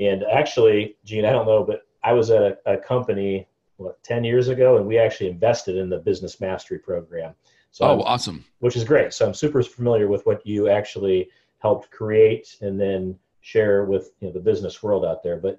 And 0.00 0.24
actually, 0.24 0.96
Gene, 1.04 1.26
I 1.26 1.30
don't 1.30 1.46
know, 1.46 1.62
but 1.62 1.86
I 2.02 2.12
was 2.12 2.30
at 2.30 2.42
a, 2.42 2.58
a 2.66 2.76
company 2.78 3.46
what 3.76 4.02
10 4.02 4.24
years 4.24 4.48
ago, 4.48 4.76
and 4.76 4.86
we 4.86 4.98
actually 4.98 5.28
invested 5.28 5.76
in 5.76 5.88
the 5.88 5.98
business 5.98 6.40
mastery 6.40 6.78
program. 6.78 7.34
So 7.70 7.84
oh, 7.84 7.92
I'm, 7.92 8.00
awesome! 8.00 8.44
Which 8.58 8.76
is 8.76 8.84
great. 8.84 9.12
So 9.12 9.26
I'm 9.26 9.34
super 9.34 9.62
familiar 9.62 10.08
with 10.08 10.26
what 10.26 10.44
you 10.44 10.68
actually 10.68 11.28
helped 11.58 11.90
create 11.90 12.56
and 12.62 12.80
then 12.80 13.16
share 13.42 13.84
with 13.84 14.12
you 14.20 14.28
know 14.28 14.32
the 14.32 14.40
business 14.40 14.82
world 14.82 15.04
out 15.04 15.22
there. 15.22 15.36
But 15.36 15.58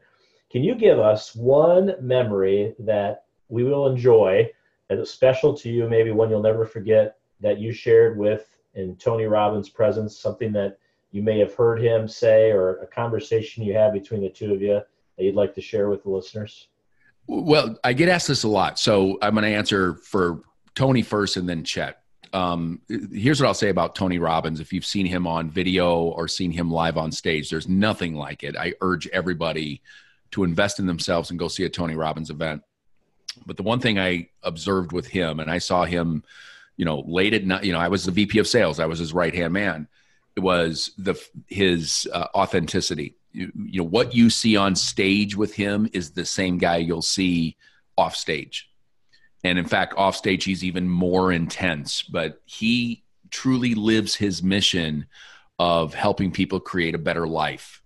can 0.51 0.63
you 0.63 0.75
give 0.75 0.99
us 0.99 1.33
one 1.35 1.95
memory 2.01 2.75
that 2.79 3.25
we 3.47 3.63
will 3.63 3.87
enjoy 3.87 4.49
that 4.89 4.99
is 4.99 5.09
special 5.09 5.53
to 5.55 5.69
you, 5.69 5.87
maybe 5.87 6.11
one 6.11 6.29
you'll 6.29 6.41
never 6.41 6.65
forget 6.65 7.17
that 7.39 7.59
you 7.59 7.71
shared 7.71 8.17
with 8.17 8.57
in 8.73 8.95
Tony 8.97 9.25
Robbins' 9.25 9.69
presence, 9.69 10.17
something 10.17 10.51
that 10.51 10.77
you 11.11 11.21
may 11.21 11.39
have 11.39 11.53
heard 11.53 11.81
him 11.81 12.07
say 12.07 12.51
or 12.51 12.77
a 12.77 12.87
conversation 12.87 13.63
you 13.63 13.73
had 13.73 13.93
between 13.93 14.21
the 14.21 14.29
two 14.29 14.53
of 14.53 14.61
you 14.61 14.81
that 15.17 15.23
you'd 15.23 15.35
like 15.35 15.53
to 15.55 15.61
share 15.61 15.89
with 15.89 16.03
the 16.03 16.09
listeners? 16.09 16.67
Well, 17.27 17.77
I 17.83 17.93
get 17.93 18.09
asked 18.09 18.27
this 18.27 18.43
a 18.43 18.47
lot. 18.47 18.79
So 18.79 19.17
I'm 19.21 19.33
going 19.33 19.43
to 19.43 19.55
answer 19.55 19.95
for 19.95 20.41
Tony 20.75 21.01
first 21.01 21.37
and 21.37 21.47
then 21.47 21.63
Chet. 21.63 21.97
Um, 22.33 22.81
here's 23.11 23.41
what 23.41 23.47
I'll 23.47 23.53
say 23.53 23.69
about 23.69 23.93
Tony 23.93 24.17
Robbins. 24.17 24.61
If 24.61 24.71
you've 24.71 24.85
seen 24.85 25.05
him 25.05 25.27
on 25.27 25.49
video 25.49 25.97
or 25.97 26.27
seen 26.27 26.51
him 26.51 26.71
live 26.71 26.97
on 26.97 27.11
stage, 27.11 27.49
there's 27.49 27.67
nothing 27.67 28.15
like 28.15 28.43
it. 28.43 28.55
I 28.55 28.73
urge 28.79 29.07
everybody 29.07 29.81
to 30.31 30.45
invest 30.45 30.79
in 30.79 30.87
themselves 30.87 31.29
and 31.29 31.37
go 31.37 31.49
see 31.49 31.65
a 31.65 31.69
Tony 31.69 31.95
Robbins 31.95 32.29
event. 32.29 32.63
But 33.45 33.57
the 33.57 33.63
one 33.63 33.79
thing 33.79 33.99
I 33.99 34.29
observed 34.43 34.93
with 34.93 35.07
him, 35.07 35.41
and 35.41 35.51
I 35.51 35.57
saw 35.57 35.83
him, 35.83 36.23
you 36.77 36.85
know, 36.85 37.03
late 37.05 37.33
at 37.33 37.45
night, 37.45 37.65
you 37.65 37.73
know, 37.73 37.79
I 37.79 37.89
was 37.89 38.05
the 38.05 38.11
VP 38.11 38.39
of 38.39 38.47
sales, 38.47 38.79
I 38.79 38.85
was 38.85 38.99
his 38.99 39.13
right 39.13 39.33
hand 39.33 39.53
man. 39.53 39.87
It 40.35 40.39
was 40.39 40.91
the 40.97 41.21
his 41.47 42.07
uh, 42.13 42.27
authenticity. 42.33 43.15
You, 43.31 43.51
you 43.55 43.81
know, 43.81 43.87
what 43.87 44.13
you 44.13 44.29
see 44.29 44.57
on 44.57 44.75
stage 44.75 45.35
with 45.35 45.53
him 45.53 45.89
is 45.93 46.11
the 46.11 46.25
same 46.25 46.57
guy 46.57 46.77
you'll 46.77 47.01
see 47.01 47.57
off 47.97 48.15
stage. 48.15 48.69
And 49.43 49.57
in 49.57 49.65
fact, 49.65 49.93
off 49.97 50.15
stage, 50.15 50.43
he's 50.43 50.63
even 50.63 50.87
more 50.87 51.31
intense, 51.31 52.03
but 52.03 52.41
he 52.45 53.03
truly 53.31 53.73
lives 53.73 54.15
his 54.15 54.43
mission 54.43 55.07
of 55.57 55.93
helping 55.93 56.31
people 56.31 56.59
create 56.59 56.95
a 56.95 56.99
better 56.99 57.27
life 57.27 57.81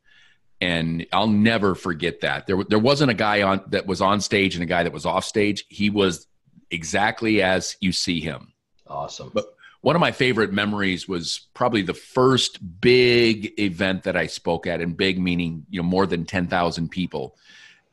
and 0.61 1.05
I'll 1.11 1.27
never 1.27 1.75
forget 1.75 2.21
that. 2.21 2.47
There, 2.47 2.63
there 2.63 2.79
wasn't 2.79 3.11
a 3.11 3.15
guy 3.15 3.41
on 3.41 3.61
that 3.67 3.85
was 3.85 4.01
on 4.01 4.21
stage 4.21 4.55
and 4.55 4.63
a 4.63 4.67
guy 4.67 4.83
that 4.83 4.93
was 4.93 5.05
off 5.05 5.25
stage. 5.25 5.65
He 5.69 5.89
was 5.89 6.27
exactly 6.71 7.41
as 7.41 7.75
you 7.81 7.91
see 7.91 8.19
him. 8.19 8.53
Awesome. 8.87 9.31
But 9.33 9.54
one 9.85 9.95
of 9.95 9.99
my 9.99 10.11
favorite 10.11 10.51
memories 10.51 11.07
was 11.07 11.47
probably 11.53 11.83
the 11.83 11.93
first 11.93 12.57
big 12.81 13.53
event 13.59 14.01
that 14.05 14.17
I 14.17 14.25
spoke 14.25 14.65
at, 14.65 14.81
and 14.81 14.97
big 14.97 15.19
meaning 15.19 15.67
you 15.69 15.79
know 15.79 15.87
more 15.87 16.07
than 16.07 16.25
ten 16.25 16.47
thousand 16.47 16.89
people. 16.89 17.37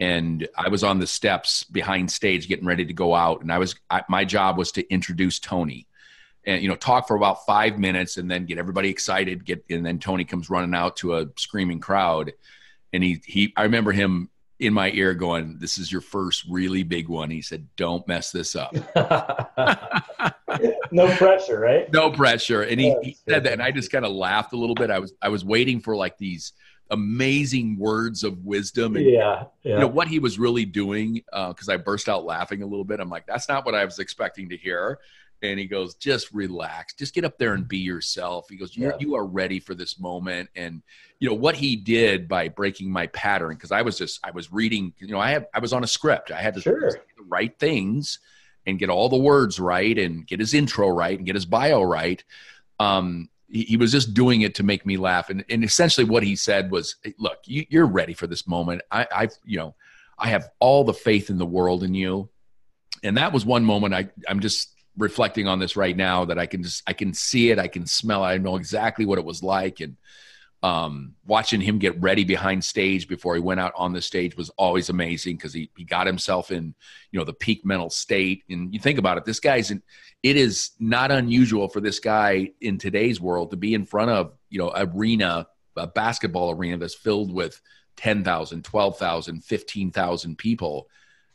And 0.00 0.48
I 0.56 0.70
was 0.70 0.82
on 0.84 1.00
the 1.00 1.06
steps 1.06 1.64
behind 1.64 2.10
stage, 2.10 2.48
getting 2.48 2.64
ready 2.64 2.86
to 2.86 2.94
go 2.94 3.14
out, 3.14 3.42
and 3.42 3.52
I 3.52 3.58
was 3.58 3.74
I, 3.90 4.04
my 4.08 4.24
job 4.24 4.56
was 4.56 4.72
to 4.72 4.90
introduce 4.90 5.38
Tony. 5.38 5.86
And 6.46 6.62
you 6.62 6.68
know 6.70 6.76
talk 6.76 7.06
for 7.06 7.14
about 7.14 7.44
five 7.44 7.78
minutes 7.78 8.16
and 8.16 8.30
then 8.30 8.46
get 8.46 8.56
everybody 8.56 8.88
excited 8.88 9.44
get 9.44 9.62
and 9.68 9.84
then 9.84 9.98
tony 9.98 10.24
comes 10.24 10.48
running 10.48 10.74
out 10.74 10.96
to 10.96 11.16
a 11.16 11.26
screaming 11.36 11.80
crowd. 11.80 12.32
And 12.94 13.04
he 13.04 13.20
he 13.26 13.52
i 13.54 13.64
remember 13.64 13.92
him 13.92 14.30
in 14.58 14.72
my 14.72 14.90
ear 14.92 15.12
going 15.12 15.58
this 15.58 15.76
is 15.76 15.92
your 15.92 16.00
first 16.00 16.46
really 16.48 16.84
big 16.84 17.10
one. 17.10 17.28
He 17.28 17.42
said 17.42 17.68
don't 17.76 18.08
mess 18.08 18.32
this 18.32 18.56
up 18.56 18.74
no 20.92 21.14
pressure, 21.16 21.58
right? 21.58 21.92
No 21.92 22.10
pressure. 22.10 22.62
And 22.62 22.80
he, 22.80 22.94
he 23.02 23.16
said 23.28 23.44
that, 23.44 23.52
and 23.54 23.62
I 23.62 23.70
just 23.70 23.90
kind 23.90 24.04
of 24.04 24.12
laughed 24.12 24.52
a 24.52 24.56
little 24.56 24.74
bit. 24.74 24.90
I 24.90 24.98
was 24.98 25.12
I 25.20 25.28
was 25.28 25.44
waiting 25.44 25.80
for 25.80 25.96
like 25.96 26.18
these 26.18 26.52
amazing 26.92 27.78
words 27.78 28.22
of 28.22 28.44
wisdom 28.44 28.96
and 28.96 29.06
yeah, 29.06 29.44
yeah. 29.62 29.74
you 29.74 29.80
know 29.80 29.88
what 29.88 30.06
he 30.08 30.18
was 30.18 30.38
really 30.38 30.66
doing 30.66 31.14
because 31.14 31.68
uh, 31.68 31.72
i 31.72 31.76
burst 31.78 32.06
out 32.06 32.24
laughing 32.24 32.62
a 32.62 32.66
little 32.66 32.84
bit 32.84 33.00
i'm 33.00 33.08
like 33.08 33.26
that's 33.26 33.48
not 33.48 33.64
what 33.64 33.74
i 33.74 33.82
was 33.82 33.98
expecting 33.98 34.50
to 34.50 34.58
hear 34.58 34.98
and 35.40 35.58
he 35.58 35.64
goes 35.64 35.94
just 35.94 36.30
relax 36.32 36.92
just 36.92 37.14
get 37.14 37.24
up 37.24 37.38
there 37.38 37.54
and 37.54 37.66
be 37.66 37.78
yourself 37.78 38.46
he 38.50 38.56
goes 38.56 38.76
yeah. 38.76 38.92
you 39.00 39.14
are 39.14 39.24
ready 39.24 39.58
for 39.58 39.74
this 39.74 39.98
moment 39.98 40.50
and 40.54 40.82
you 41.18 41.26
know 41.26 41.34
what 41.34 41.56
he 41.56 41.76
did 41.76 42.28
by 42.28 42.46
breaking 42.46 42.90
my 42.90 43.06
pattern 43.08 43.54
because 43.54 43.72
i 43.72 43.80
was 43.80 43.96
just 43.96 44.20
i 44.22 44.30
was 44.30 44.52
reading 44.52 44.92
you 44.98 45.08
know 45.08 45.20
i 45.20 45.30
had 45.30 45.46
i 45.54 45.58
was 45.58 45.72
on 45.72 45.84
a 45.84 45.88
script 45.88 46.30
i 46.30 46.40
had 46.40 46.52
to 46.52 46.60
sure. 46.60 46.90
the 46.90 47.24
right 47.26 47.58
things 47.58 48.18
and 48.66 48.78
get 48.78 48.90
all 48.90 49.08
the 49.08 49.16
words 49.16 49.58
right 49.58 49.98
and 49.98 50.26
get 50.26 50.40
his 50.40 50.54
intro 50.54 50.88
right 50.88 51.18
and 51.18 51.26
get 51.26 51.34
his 51.34 51.46
bio 51.46 51.82
right 51.82 52.24
um, 52.80 53.28
he, 53.52 53.62
he, 53.62 53.76
was 53.76 53.92
just 53.92 54.14
doing 54.14 54.40
it 54.40 54.54
to 54.56 54.62
make 54.62 54.84
me 54.84 54.96
laugh. 54.96 55.30
And, 55.30 55.44
and 55.48 55.62
essentially 55.62 56.04
what 56.04 56.22
he 56.22 56.34
said 56.34 56.70
was, 56.70 56.96
look, 57.18 57.38
you, 57.44 57.66
are 57.80 57.86
ready 57.86 58.14
for 58.14 58.26
this 58.26 58.48
moment. 58.48 58.82
I, 58.90 59.06
I've, 59.14 59.36
you 59.44 59.58
know, 59.58 59.74
I 60.18 60.28
have 60.28 60.48
all 60.58 60.82
the 60.82 60.94
faith 60.94 61.30
in 61.30 61.38
the 61.38 61.46
world 61.46 61.84
in 61.84 61.94
you. 61.94 62.28
And 63.04 63.16
that 63.18 63.32
was 63.32 63.44
one 63.44 63.64
moment 63.64 63.94
I, 63.94 64.08
I'm 64.26 64.40
just 64.40 64.74
reflecting 64.96 65.46
on 65.46 65.58
this 65.58 65.76
right 65.76 65.96
now 65.96 66.24
that 66.24 66.38
I 66.38 66.46
can 66.46 66.62
just, 66.62 66.82
I 66.86 66.92
can 66.92 67.12
see 67.14 67.50
it. 67.50 67.58
I 67.58 67.68
can 67.68 67.86
smell 67.86 68.24
it. 68.24 68.28
I 68.28 68.38
know 68.38 68.56
exactly 68.56 69.04
what 69.04 69.18
it 69.18 69.24
was 69.24 69.42
like. 69.42 69.80
And, 69.80 69.96
um, 70.62 71.16
watching 71.26 71.60
him 71.60 71.78
get 71.78 72.00
ready 72.00 72.22
behind 72.22 72.64
stage 72.64 73.08
before 73.08 73.34
he 73.34 73.40
went 73.40 73.58
out 73.58 73.72
on 73.76 73.92
the 73.92 74.00
stage 74.00 74.36
was 74.36 74.48
always 74.50 74.90
amazing 74.90 75.36
because 75.36 75.52
he, 75.52 75.70
he 75.76 75.82
got 75.82 76.06
himself 76.06 76.52
in 76.52 76.74
you 77.10 77.18
know 77.18 77.24
the 77.24 77.32
peak 77.32 77.64
mental 77.64 77.90
state 77.90 78.44
and 78.48 78.72
you 78.72 78.78
think 78.78 78.98
about 78.98 79.18
it 79.18 79.24
this 79.24 79.40
guy's 79.40 79.72
in 79.72 79.82
it 80.22 80.36
is 80.36 80.70
not 80.78 81.10
unusual 81.10 81.68
for 81.68 81.80
this 81.80 81.98
guy 81.98 82.48
in 82.60 82.78
today's 82.78 83.20
world 83.20 83.50
to 83.50 83.56
be 83.56 83.74
in 83.74 83.84
front 83.84 84.10
of 84.10 84.34
you 84.50 84.58
know 84.58 84.72
arena 84.76 85.46
a 85.76 85.86
basketball 85.86 86.50
arena 86.50 86.78
that's 86.78 86.94
filled 86.94 87.32
with 87.32 87.60
10,000 87.96 88.62
12,000 88.62 89.44
15,000 89.44 90.38
people 90.38 90.86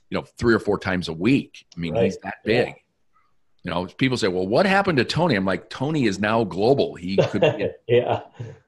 you 0.09 0.17
know 0.17 0.23
three 0.37 0.53
or 0.53 0.59
four 0.59 0.79
times 0.79 1.09
a 1.09 1.13
week 1.13 1.65
i 1.75 1.79
mean 1.79 1.93
right. 1.93 2.05
he's 2.05 2.17
that 2.19 2.35
big 2.45 2.67
yeah. 2.67 2.73
You 3.63 3.73
know, 3.73 3.85
people 3.85 4.15
say, 4.15 4.29
"Well, 4.29 4.47
what 4.47 4.65
happened 4.65 4.97
to 4.99 5.03
Tony?" 5.03 5.35
I'm 5.35 5.43
like, 5.43 5.69
"Tony 5.69 6.05
is 6.05 6.19
now 6.19 6.45
global. 6.45 6.95
He 6.95 7.17
could, 7.17 7.73
yeah, 7.87 8.21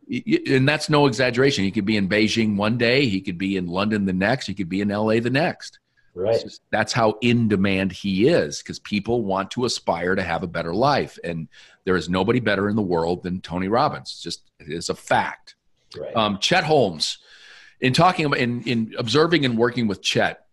and 0.09 0.67
that's 0.67 0.89
no 0.89 1.05
exaggeration. 1.05 1.63
He 1.63 1.71
could 1.71 1.85
be 1.85 1.97
in 1.97 2.09
Beijing 2.09 2.55
one 2.55 2.77
day, 2.77 3.07
he 3.07 3.21
could 3.21 3.37
be 3.37 3.57
in 3.57 3.67
London 3.67 4.05
the 4.05 4.13
next, 4.13 4.47
he 4.47 4.53
could 4.53 4.69
be 4.69 4.81
in 4.81 4.89
LA 4.89 5.19
the 5.19 5.29
next. 5.29 5.79
Right. 6.15 6.41
Just, 6.41 6.61
that's 6.71 6.91
how 6.91 7.17
in 7.21 7.47
demand 7.47 7.91
he 7.91 8.27
is 8.27 8.61
because 8.61 8.79
people 8.79 9.23
want 9.23 9.51
to 9.51 9.65
aspire 9.65 10.15
to 10.15 10.23
have 10.23 10.43
a 10.43 10.47
better 10.47 10.73
life. 10.73 11.19
And 11.23 11.47
there 11.85 11.95
is 11.95 12.09
nobody 12.09 12.39
better 12.39 12.67
in 12.67 12.75
the 12.75 12.81
world 12.81 13.23
than 13.23 13.41
Tony 13.41 13.67
Robbins. 13.67 14.09
It's 14.09 14.23
just 14.23 14.51
it 14.59 14.69
is 14.69 14.89
a 14.89 14.95
fact. 14.95 15.55
Right. 15.97 16.15
Um, 16.15 16.39
Chet 16.39 16.63
Holmes, 16.63 17.19
in 17.79 17.93
talking 17.93 18.25
about, 18.25 18.39
in, 18.39 18.63
in 18.63 18.95
observing 18.97 19.45
and 19.45 19.57
working 19.57 19.87
with 19.87 20.01
Chet, 20.01 20.45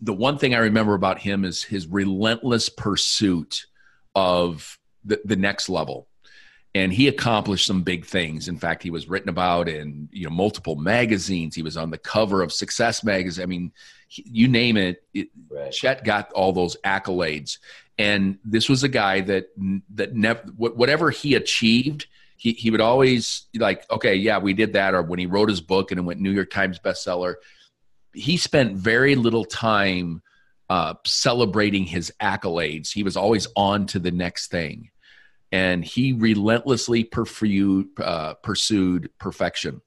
the 0.00 0.12
one 0.12 0.38
thing 0.38 0.54
I 0.54 0.58
remember 0.58 0.94
about 0.94 1.18
him 1.18 1.44
is 1.44 1.62
his 1.62 1.86
relentless 1.86 2.68
pursuit 2.68 3.66
of 4.14 4.78
the, 5.04 5.20
the 5.24 5.36
next 5.36 5.68
level 5.68 6.08
and 6.74 6.92
he 6.92 7.08
accomplished 7.08 7.66
some 7.66 7.82
big 7.82 8.06
things. 8.06 8.48
In 8.48 8.56
fact, 8.56 8.82
he 8.82 8.90
was 8.90 9.08
written 9.08 9.28
about 9.28 9.68
in 9.68 10.08
you 10.12 10.24
know 10.24 10.30
multiple 10.30 10.76
magazines. 10.76 11.54
He 11.54 11.62
was 11.62 11.76
on 11.76 11.90
the 11.90 11.98
cover 11.98 12.42
of 12.42 12.52
Success 12.52 13.02
magazine. 13.02 13.42
I 13.42 13.46
mean, 13.46 13.72
he, 14.08 14.24
you 14.26 14.48
name 14.48 14.76
it, 14.76 15.02
it 15.12 15.28
right. 15.50 15.72
Chet 15.72 16.04
got 16.04 16.32
all 16.32 16.52
those 16.52 16.76
accolades. 16.84 17.58
And 17.98 18.38
this 18.44 18.68
was 18.68 18.82
a 18.82 18.88
guy 18.88 19.20
that 19.22 19.50
that 19.94 20.14
never 20.14 20.42
whatever 20.56 21.10
he 21.10 21.34
achieved, 21.34 22.06
he 22.36 22.52
he 22.52 22.70
would 22.70 22.80
always 22.80 23.46
like, 23.54 23.90
okay, 23.90 24.14
yeah, 24.14 24.38
we 24.38 24.54
did 24.54 24.74
that. 24.74 24.94
Or 24.94 25.02
when 25.02 25.18
he 25.18 25.26
wrote 25.26 25.48
his 25.48 25.60
book 25.60 25.90
and 25.90 25.98
it 25.98 26.04
went 26.04 26.20
New 26.20 26.30
York 26.30 26.50
Times 26.50 26.78
bestseller, 26.78 27.34
he 28.14 28.36
spent 28.36 28.76
very 28.76 29.16
little 29.16 29.44
time 29.44 30.22
uh, 30.70 30.94
celebrating 31.04 31.84
his 31.84 32.12
accolades. 32.22 32.92
He 32.92 33.02
was 33.02 33.16
always 33.16 33.48
on 33.56 33.86
to 33.86 33.98
the 33.98 34.12
next 34.12 34.52
thing 34.52 34.90
and 35.52 35.84
he 35.84 36.12
relentlessly 36.12 37.04
pursued, 37.04 37.88
uh, 38.00 38.34
pursued 38.34 39.10
perfection. 39.18 39.80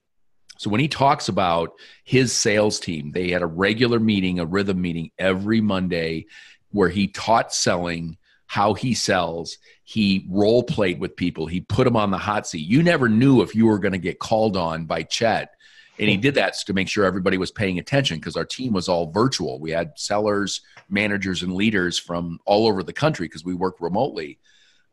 So 0.58 0.70
when 0.70 0.80
he 0.80 0.88
talks 0.88 1.30
about 1.30 1.74
his 2.04 2.32
sales 2.32 2.80
team, 2.80 3.12
they 3.12 3.30
had 3.30 3.42
a 3.42 3.48
regular 3.48 4.00
meeting, 4.00 4.40
a 4.40 4.46
rhythm 4.46 4.82
meeting 4.82 5.12
every 5.18 5.62
Monday 5.62 6.28
where 6.72 6.90
he 6.90 7.08
taught 7.08 7.54
selling, 7.54 8.18
how 8.48 8.74
he 8.74 8.94
sells. 8.94 9.58
He 9.84 10.26
role 10.30 10.64
played 10.64 11.00
with 11.00 11.16
people. 11.16 11.48
He 11.48 11.62
put 11.62 11.86
them 11.86 11.96
on 11.96 12.12
the 12.12 12.18
hot 12.18 12.48
seat. 12.48 12.68
You 12.68 12.84
never 12.84 13.10
knew 13.10 13.42
if 13.42 13.56
you 13.56 13.66
were 13.66 13.80
going 13.80 13.94
to 13.94 13.98
get 13.98 14.20
called 14.20 14.58
on 14.58 14.86
by 14.86 15.04
Chet. 15.04 15.54
And 16.00 16.10
he 16.10 16.18
did 16.18 16.36
that 16.36 16.56
to 16.66 16.74
make 16.74 16.88
sure 16.88 17.06
everybody 17.06 17.38
was 17.38 17.52
paying 17.52 17.78
attention 17.78 18.18
because 18.18 18.36
our 18.36 18.46
team 18.46 18.74
was 18.74 18.90
all 18.90 19.12
virtual. 19.12 19.60
We 19.60 19.72
had 19.72 19.94
sellers, 19.96 20.62
managers, 20.90 21.44
and 21.44 21.54
leaders 21.54 22.00
from 22.00 22.40
all 22.46 22.68
over 22.68 22.82
the 22.84 22.94
country 22.94 23.28
because 23.28 23.46
we 23.46 23.54
work 23.54 23.80
remotely 23.80 24.40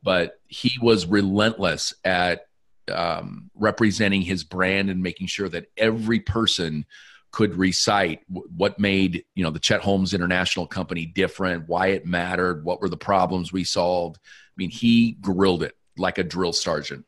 but 0.03 0.41
he 0.49 0.79
was 0.81 1.07
relentless 1.07 1.95
at 2.05 2.47
um, 2.91 3.51
representing 3.55 4.23
his 4.23 4.45
brand 4.45 4.91
and 4.91 5.03
making 5.03 5.27
sure 5.27 5.49
that 5.49 5.67
every 5.77 6.21
person 6.21 6.85
could 7.31 7.55
recite 7.55 8.21
what 8.29 8.79
made 8.79 9.25
you 9.35 9.45
know 9.45 9.51
the 9.51 9.61
Chet 9.61 9.81
Holmes 9.81 10.15
International 10.15 10.67
Company 10.67 11.07
different, 11.07 11.69
why 11.69 11.89
it 11.89 12.07
mattered, 12.07 12.65
what 12.65 12.81
were 12.81 12.89
the 12.89 12.97
problems 12.97 13.53
we 13.53 13.65
solved. 13.65 14.19
I 14.19 14.55
mean, 14.57 14.71
he 14.71 15.13
grilled 15.21 15.63
it 15.63 15.77
like 15.97 16.19
a 16.19 16.25
drill 16.25 16.53
sergeant. 16.53 17.05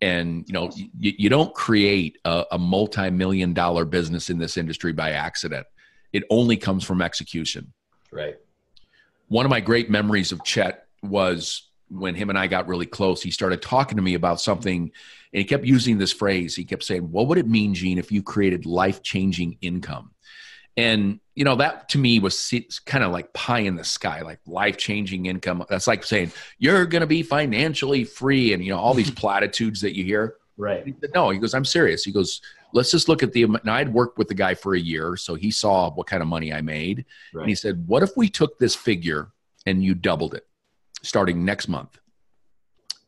And 0.00 0.44
you 0.46 0.52
know, 0.52 0.70
you, 0.74 1.12
you 1.16 1.28
don't 1.30 1.54
create 1.54 2.18
a, 2.24 2.44
a 2.52 2.58
multi-million 2.58 3.54
dollar 3.54 3.84
business 3.84 4.28
in 4.28 4.38
this 4.38 4.56
industry 4.56 4.92
by 4.92 5.12
accident. 5.12 5.66
It 6.12 6.24
only 6.28 6.56
comes 6.56 6.84
from 6.84 7.00
execution. 7.00 7.72
Right. 8.12 8.36
One 9.28 9.46
of 9.46 9.50
my 9.50 9.60
great 9.60 9.88
memories 9.88 10.30
of 10.30 10.44
Chet 10.44 10.86
was 11.02 11.70
when 11.88 12.14
him 12.14 12.30
and 12.30 12.38
I 12.38 12.46
got 12.46 12.68
really 12.68 12.86
close, 12.86 13.22
he 13.22 13.30
started 13.30 13.62
talking 13.62 13.96
to 13.96 14.02
me 14.02 14.14
about 14.14 14.40
something 14.40 14.82
and 14.82 15.38
he 15.38 15.44
kept 15.44 15.64
using 15.64 15.98
this 15.98 16.12
phrase. 16.12 16.54
He 16.54 16.64
kept 16.64 16.84
saying, 16.84 17.10
What 17.10 17.28
would 17.28 17.38
it 17.38 17.48
mean, 17.48 17.74
Gene, 17.74 17.98
if 17.98 18.12
you 18.12 18.22
created 18.22 18.66
life 18.66 19.02
changing 19.02 19.58
income? 19.60 20.10
And, 20.76 21.20
you 21.36 21.44
know, 21.44 21.56
that 21.56 21.88
to 21.90 21.98
me 21.98 22.18
was 22.18 22.52
kind 22.84 23.04
of 23.04 23.12
like 23.12 23.32
pie 23.32 23.60
in 23.60 23.76
the 23.76 23.84
sky, 23.84 24.22
like 24.22 24.40
life 24.46 24.76
changing 24.76 25.26
income. 25.26 25.64
That's 25.68 25.86
like 25.86 26.04
saying, 26.04 26.32
You're 26.58 26.86
going 26.86 27.00
to 27.00 27.06
be 27.06 27.22
financially 27.22 28.04
free 28.04 28.52
and, 28.52 28.64
you 28.64 28.72
know, 28.72 28.78
all 28.78 28.94
these 28.94 29.10
platitudes 29.22 29.80
that 29.82 29.96
you 29.96 30.04
hear. 30.04 30.36
Right. 30.56 30.86
He 30.86 30.94
said, 31.00 31.10
no, 31.14 31.30
he 31.30 31.38
goes, 31.38 31.54
I'm 31.54 31.64
serious. 31.64 32.04
He 32.04 32.12
goes, 32.12 32.40
let's 32.72 32.90
just 32.90 33.08
look 33.08 33.22
at 33.22 33.32
the, 33.32 33.46
now 33.64 33.74
I'd 33.74 33.92
worked 33.92 34.18
with 34.18 34.28
the 34.28 34.34
guy 34.34 34.54
for 34.54 34.74
a 34.74 34.78
year. 34.78 35.16
So 35.16 35.34
he 35.34 35.50
saw 35.50 35.90
what 35.90 36.06
kind 36.06 36.22
of 36.22 36.28
money 36.28 36.52
I 36.52 36.60
made. 36.60 37.04
Right. 37.32 37.42
And 37.42 37.48
he 37.48 37.54
said, 37.54 37.86
what 37.88 38.02
if 38.02 38.16
we 38.16 38.28
took 38.28 38.58
this 38.58 38.74
figure 38.74 39.32
and 39.66 39.82
you 39.82 39.94
doubled 39.94 40.34
it? 40.34 40.46
Starting 41.04 41.44
next 41.44 41.68
month. 41.68 41.98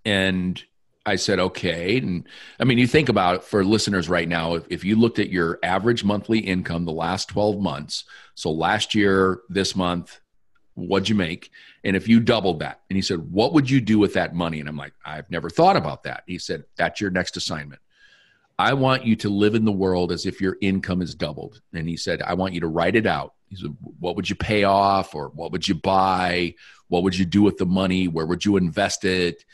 And 0.04 0.62
I 1.04 1.16
said, 1.16 1.38
okay. 1.38 1.98
And 1.98 2.28
I 2.60 2.64
mean, 2.64 2.78
you 2.78 2.86
think 2.86 3.08
about 3.08 3.36
it 3.36 3.44
for 3.44 3.64
listeners 3.64 4.08
right 4.08 4.28
now, 4.28 4.54
if, 4.54 4.66
if 4.68 4.84
you 4.84 4.96
looked 4.96 5.18
at 5.18 5.30
your 5.30 5.58
average 5.62 6.04
monthly 6.04 6.40
income 6.40 6.84
the 6.84 6.92
last 6.92 7.28
12 7.28 7.60
months, 7.60 8.04
so 8.34 8.50
last 8.50 8.94
year, 8.94 9.40
this 9.48 9.76
month, 9.76 10.20
what'd 10.74 11.08
you 11.08 11.14
make? 11.14 11.50
And 11.84 11.96
if 11.96 12.08
you 12.08 12.20
doubled 12.20 12.58
that, 12.60 12.80
and 12.90 12.96
he 12.96 13.02
said, 13.02 13.30
what 13.30 13.52
would 13.52 13.70
you 13.70 13.80
do 13.80 13.98
with 13.98 14.14
that 14.14 14.34
money? 14.34 14.60
And 14.60 14.68
I'm 14.68 14.76
like, 14.76 14.94
I've 15.04 15.30
never 15.30 15.48
thought 15.48 15.76
about 15.76 16.02
that. 16.02 16.24
He 16.26 16.38
said, 16.38 16.64
that's 16.76 17.00
your 17.00 17.10
next 17.10 17.36
assignment. 17.36 17.80
I 18.58 18.74
want 18.74 19.04
you 19.04 19.16
to 19.16 19.28
live 19.28 19.54
in 19.54 19.64
the 19.64 19.72
world 19.72 20.10
as 20.10 20.26
if 20.26 20.40
your 20.40 20.56
income 20.60 21.02
is 21.02 21.14
doubled. 21.14 21.60
And 21.72 21.88
he 21.88 21.96
said, 21.96 22.22
I 22.22 22.34
want 22.34 22.54
you 22.54 22.60
to 22.60 22.68
write 22.68 22.96
it 22.96 23.06
out. 23.06 23.34
He 23.48 23.56
said, 23.56 23.76
What 24.00 24.16
would 24.16 24.28
you 24.28 24.36
pay 24.36 24.64
off, 24.64 25.14
or 25.14 25.28
what 25.28 25.52
would 25.52 25.66
you 25.66 25.74
buy? 25.74 26.54
What 26.88 27.02
would 27.02 27.16
you 27.16 27.24
do 27.24 27.42
with 27.42 27.58
the 27.58 27.66
money? 27.66 28.08
Where 28.08 28.26
would 28.26 28.44
you 28.44 28.56
invest 28.56 29.04
it? 29.04 29.44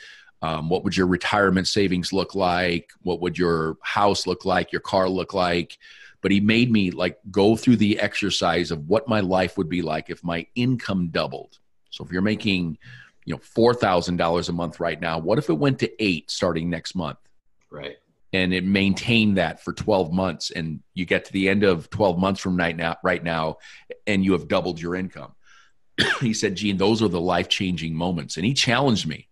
Um, 0.43 0.69
what 0.69 0.83
would 0.83 0.97
your 0.97 1.07
retirement 1.07 1.69
savings 1.69 2.13
look 2.13 2.35
like? 2.35 2.91
What 3.03 3.21
would 3.21 3.39
your 3.39 3.77
house 3.81 4.27
look 4.27 4.45
like? 4.45 4.73
Your 4.73 4.81
car 4.81 5.09
look 5.09 5.33
like? 5.33 5.79
But 6.21 6.33
he 6.33 6.41
made 6.41 6.71
me 6.71 6.91
like 6.91 7.19
go 7.31 7.57
through 7.57 7.77
the 7.77 7.99
exercise 8.01 8.71
of 8.71 8.89
what 8.89 9.09
my 9.09 9.21
life 9.21 9.57
would 9.57 9.69
be 9.69 9.83
like 9.83 10.11
if 10.11 10.23
my 10.23 10.47
income 10.55 11.09
doubled. 11.09 11.59
So 11.91 12.05
if 12.05 12.11
you're 12.11 12.23
making, 12.23 12.79
you 13.25 13.35
know, 13.35 13.41
four 13.41 13.75
thousand 13.75 14.17
dollars 14.17 14.49
a 14.49 14.53
month 14.53 14.81
right 14.81 15.01
now, 15.01 15.19
what 15.19 15.39
if 15.39 15.49
it 15.49 15.55
went 15.55 15.79
to 15.81 16.03
eight 16.03 16.31
starting 16.31 16.71
next 16.71 16.95
month? 16.95 17.19
Right 17.71 17.97
and 18.33 18.55
it 18.55 18.65
maintained 18.65 19.37
that 19.37 19.63
for 19.63 19.73
12 19.73 20.13
months 20.13 20.51
and 20.51 20.81
you 20.95 21.05
get 21.05 21.27
to 21.27 21.33
the 21.33 21.49
end 21.49 21.63
of 21.63 21.91
12 21.91 22.19
months 22.19 22.41
from 22.41 22.57
right 22.57 22.77
now 22.77 22.97
right 23.03 23.23
now 23.23 23.59
and 24.07 24.25
you 24.25 24.33
have 24.33 24.49
doubled 24.49 24.81
your 24.81 24.95
income 24.95 25.33
he 26.21 26.35
said 26.35 26.55
gene 26.55 26.77
those 26.77 27.03
are 27.03 27.09
the 27.09 27.21
life-changing 27.21 27.95
moments 27.95 28.37
and 28.37 28.47
he 28.47 28.55
challenged 28.55 29.07
me 29.07 29.29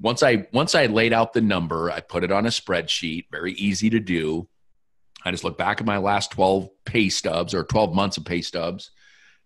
once 0.00 0.22
i 0.22 0.46
once 0.52 0.74
i 0.74 0.86
laid 0.86 1.12
out 1.12 1.32
the 1.32 1.40
number 1.40 1.90
i 1.90 2.00
put 2.00 2.24
it 2.24 2.32
on 2.32 2.46
a 2.46 2.50
spreadsheet 2.50 3.26
very 3.30 3.52
easy 3.54 3.90
to 3.90 4.00
do 4.00 4.46
i 5.24 5.30
just 5.30 5.44
look 5.44 5.58
back 5.58 5.80
at 5.80 5.86
my 5.86 5.98
last 5.98 6.32
12 6.32 6.68
pay 6.84 7.08
stubs 7.08 7.54
or 7.54 7.64
12 7.64 7.94
months 7.94 8.16
of 8.16 8.24
pay 8.24 8.42
stubs 8.42 8.90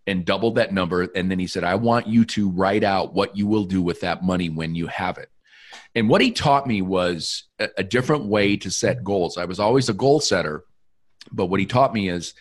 and 0.09 0.25
doubled 0.25 0.55
that 0.55 0.73
number. 0.73 1.03
And 1.15 1.31
then 1.31 1.39
he 1.39 1.47
said, 1.47 1.65
I 1.65 1.75
want 1.75 2.07
you 2.07 2.25
to 2.25 2.49
write 2.49 2.83
out 2.83 3.13
what 3.13 3.37
you 3.37 3.47
will 3.47 3.65
do 3.65 3.83
with 3.83 4.01
that 4.01 4.25
money 4.25 4.49
when 4.49 4.75
you 4.75 4.87
have 4.87 5.19
it. 5.19 5.29
And 5.99 6.09
what 6.09 6.21
he 6.21 6.31
taught 6.31 6.65
me 6.65 6.81
was 6.81 7.43
a, 7.59 7.71
a 7.79 7.83
different 7.83 8.27
way 8.27 8.57
to 8.59 8.71
set 8.71 9.03
goals. 9.03 9.37
I 9.37 9.47
was 9.47 9.59
always 9.59 9.89
a 9.89 9.93
goal 9.93 10.21
setter, 10.21 10.63
but 11.33 11.47
what 11.47 11.59
he 11.59 11.67
taught 11.67 11.93
me 11.93 12.09
is 12.09 12.35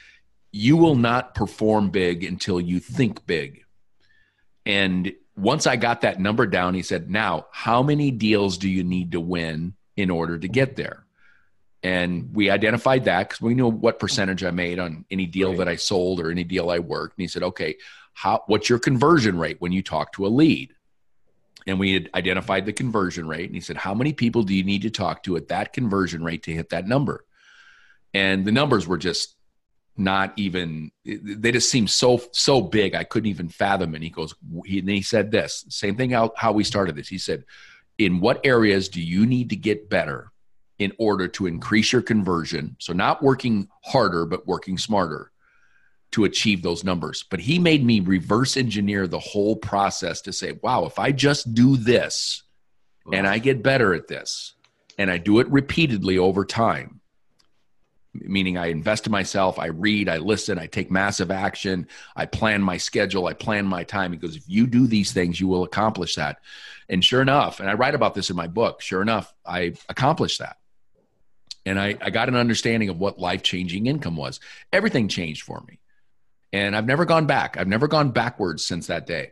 you 0.52 0.78
will 0.78 0.94
not 0.94 1.34
perform 1.34 1.90
big 1.90 2.24
until 2.24 2.62
you 2.62 2.80
think 2.80 3.26
big. 3.26 3.64
And 4.68 5.12
once 5.36 5.66
I 5.66 5.76
got 5.76 6.02
that 6.02 6.20
number 6.20 6.46
down, 6.46 6.76
he 6.76 6.84
said, 6.84 7.10
Now, 7.10 7.48
how 7.52 7.82
many 7.82 8.12
deals 8.12 8.60
do 8.60 8.70
you 8.70 8.84
need 8.84 9.14
to 9.14 9.20
win 9.20 9.74
in 9.96 10.12
order 10.12 10.38
to 10.38 10.48
get 10.48 10.76
there? 10.76 11.08
And 11.82 12.36
we 12.36 12.52
identified 12.52 13.06
that 13.06 13.30
because 13.30 13.42
we 13.42 13.56
knew 13.56 13.70
what 13.70 13.98
percentage 13.98 14.44
I 14.44 14.52
made 14.52 14.78
on 14.78 15.04
any 15.10 15.26
deal 15.26 15.50
right. 15.50 15.58
that 15.58 15.68
I 15.68 15.78
sold 15.78 16.20
or 16.20 16.30
any 16.30 16.44
deal 16.44 16.70
I 16.70 16.78
worked. 16.78 17.18
And 17.18 17.24
he 17.24 17.28
said, 17.28 17.42
Okay, 17.42 17.78
how, 18.14 18.44
what's 18.46 18.70
your 18.70 18.78
conversion 18.78 19.40
rate 19.40 19.58
when 19.58 19.72
you 19.72 19.82
talk 19.82 20.14
to 20.14 20.28
a 20.28 20.30
lead? 20.30 20.76
And 21.68 21.80
we 21.80 21.94
had 21.94 22.10
identified 22.16 22.66
the 22.66 22.74
conversion 22.74 23.28
rate. 23.28 23.46
And 23.46 23.56
he 23.56 23.62
said, 23.62 23.78
How 23.78 23.94
many 23.94 24.14
people 24.14 24.44
do 24.44 24.56
you 24.56 24.64
need 24.64 24.84
to 24.84 24.90
talk 24.90 25.24
to 25.24 25.36
at 25.36 25.50
that 25.50 25.74
conversion 25.74 26.24
rate 26.24 26.44
to 26.44 26.54
hit 26.54 26.70
that 26.70 26.88
number? 26.88 27.26
And 28.14 28.46
the 28.46 28.52
numbers 28.52 28.88
were 28.88 28.98
just 28.98 29.38
not 29.98 30.32
even 30.38 30.92
they 31.06 31.52
just 31.52 31.70
seemed 31.70 31.90
so 31.90 32.22
so 32.32 32.62
big 32.62 32.94
i 32.94 33.04
couldn't 33.04 33.30
even 33.30 33.50
fathom 33.50 33.96
and 33.96 34.04
he 34.04 34.10
goes 34.10 34.36
he, 34.64 34.80
and 34.80 34.90
he 34.90 35.02
said 35.02 35.32
this 35.32 35.66
same 35.70 35.96
thing 35.96 36.12
how, 36.12 36.32
how 36.38 36.52
we 36.52 36.64
started 36.64 36.96
this 36.96 37.08
he 37.08 37.18
said 37.18 37.44
in 37.98 38.20
what 38.20 38.40
areas 38.46 38.90
do 38.90 39.02
you 39.02 39.26
need 39.26 39.50
to 39.50 39.56
get 39.56 39.90
better 39.90 40.32
in 40.78 40.94
order 41.00 41.28
to 41.28 41.48
increase 41.48 41.92
your 41.92 42.02
conversion 42.04 42.76
so 42.80 42.94
not 42.94 43.24
working 43.24 43.68
harder 43.84 44.26
but 44.26 44.46
working 44.46 44.78
smarter 44.78 45.32
to 46.12 46.26
achieve 46.26 46.62
those 46.62 46.84
numbers 46.84 47.24
but 47.30 47.40
he 47.40 47.60
made 47.60 47.84
me 47.84 48.00
reverse 48.00 48.58
engineer 48.58 49.08
the 49.08 49.20
whole 49.20 49.56
process 49.56 50.22
to 50.22 50.34
say 50.34 50.58
wow 50.62 50.86
if 50.86 51.00
i 51.00 51.12
just 51.12 51.54
do 51.54 51.78
this 51.78 52.44
and 53.12 53.28
i 53.28 53.38
get 53.38 53.64
better 53.64 53.94
at 53.94 54.08
this 54.08 54.54
and 54.98 55.12
i 55.12 55.18
do 55.18 55.40
it 55.40 55.48
repeatedly 55.50 56.18
over 56.18 56.44
time 56.44 56.98
meaning 58.26 58.58
I 58.58 58.68
invest 58.68 59.06
in 59.06 59.12
myself, 59.12 59.60
I 59.60 59.68
read, 59.68 60.10
I 60.10 60.18
listen, 60.18 60.58
I 60.58 60.68
take 60.68 60.90
massive 60.90 61.32
action, 61.32 61.88
I 62.16 62.26
plan 62.26 62.62
my 62.62 62.78
schedule, 62.78 63.28
I 63.28 63.34
plan 63.34 63.66
my 63.66 63.84
time. 63.84 64.12
Because 64.12 64.36
if 64.36 64.44
you 64.48 64.68
do 64.68 64.88
these 64.88 65.12
things, 65.12 65.40
you 65.40 65.48
will 65.48 65.64
accomplish 65.64 66.16
that. 66.16 66.38
And 66.90 67.04
sure 67.04 67.22
enough, 67.22 67.60
and 67.60 67.70
I 67.70 67.74
write 67.74 67.96
about 67.96 68.14
this 68.14 68.30
in 68.30 68.36
my 68.36 68.48
book, 68.48 68.82
sure 68.82 69.02
enough, 69.02 69.34
I 69.46 69.74
accomplished 69.90 70.40
that. 70.40 70.58
And 71.66 71.80
I, 71.80 71.96
I 72.00 72.10
got 72.12 72.30
an 72.30 72.36
understanding 72.36 72.90
of 72.90 73.00
what 73.00 73.20
life 73.20 73.44
changing 73.44 73.88
income 73.88 74.16
was. 74.16 74.40
Everything 74.72 75.10
changed 75.10 75.44
for 75.44 75.62
me. 75.68 75.80
And 76.54 76.76
I've 76.76 76.86
never 76.86 77.06
gone 77.06 77.26
back. 77.26 77.58
I've 77.58 77.68
never 77.68 77.88
gone 77.88 78.12
backwards 78.12 78.66
since 78.66 78.88
that 78.88 79.06
day. 79.06 79.32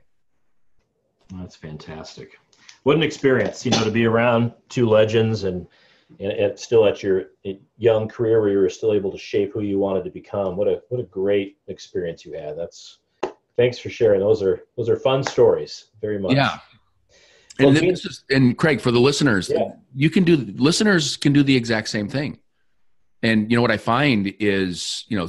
That's 1.33 1.55
fantastic. 1.55 2.37
What 2.83 2.95
an 2.95 3.03
experience, 3.03 3.65
you 3.65 3.71
know, 3.71 3.83
to 3.83 3.91
be 3.91 4.05
around 4.05 4.53
two 4.69 4.87
legends 4.87 5.43
and 5.43 5.67
and, 6.19 6.31
and 6.31 6.59
still 6.59 6.85
at 6.85 7.01
your 7.01 7.31
young 7.77 8.07
career 8.07 8.39
where 8.39 8.49
you 8.49 8.59
were 8.59 8.69
still 8.69 8.93
able 8.93 9.11
to 9.11 9.17
shape 9.17 9.51
who 9.53 9.61
you 9.61 9.79
wanted 9.79 10.03
to 10.03 10.11
become. 10.11 10.55
What 10.55 10.67
a 10.67 10.81
what 10.89 10.99
a 10.99 11.03
great 11.05 11.57
experience 11.67 12.25
you 12.25 12.33
had. 12.33 12.57
That's 12.57 12.99
thanks 13.57 13.79
for 13.79 13.89
sharing. 13.89 14.19
Those 14.19 14.43
are 14.43 14.63
those 14.77 14.89
are 14.89 14.97
fun 14.97 15.23
stories. 15.23 15.85
Very 16.01 16.19
much. 16.19 16.33
Yeah. 16.33 16.59
Well, 17.59 17.69
and, 17.69 17.83
is, 17.83 18.23
and 18.29 18.57
Craig, 18.57 18.81
for 18.81 18.91
the 18.91 18.99
listeners, 18.99 19.49
yeah. 19.49 19.71
you 19.93 20.09
can 20.09 20.25
do 20.25 20.35
listeners 20.57 21.15
can 21.15 21.31
do 21.31 21.41
the 21.41 21.55
exact 21.55 21.87
same 21.87 22.09
thing. 22.09 22.39
And 23.25 23.49
you 23.49 23.57
know 23.57 23.63
what 23.63 23.71
I 23.71 23.77
find 23.77 24.35
is, 24.39 25.03
you 25.07 25.17
know, 25.17 25.27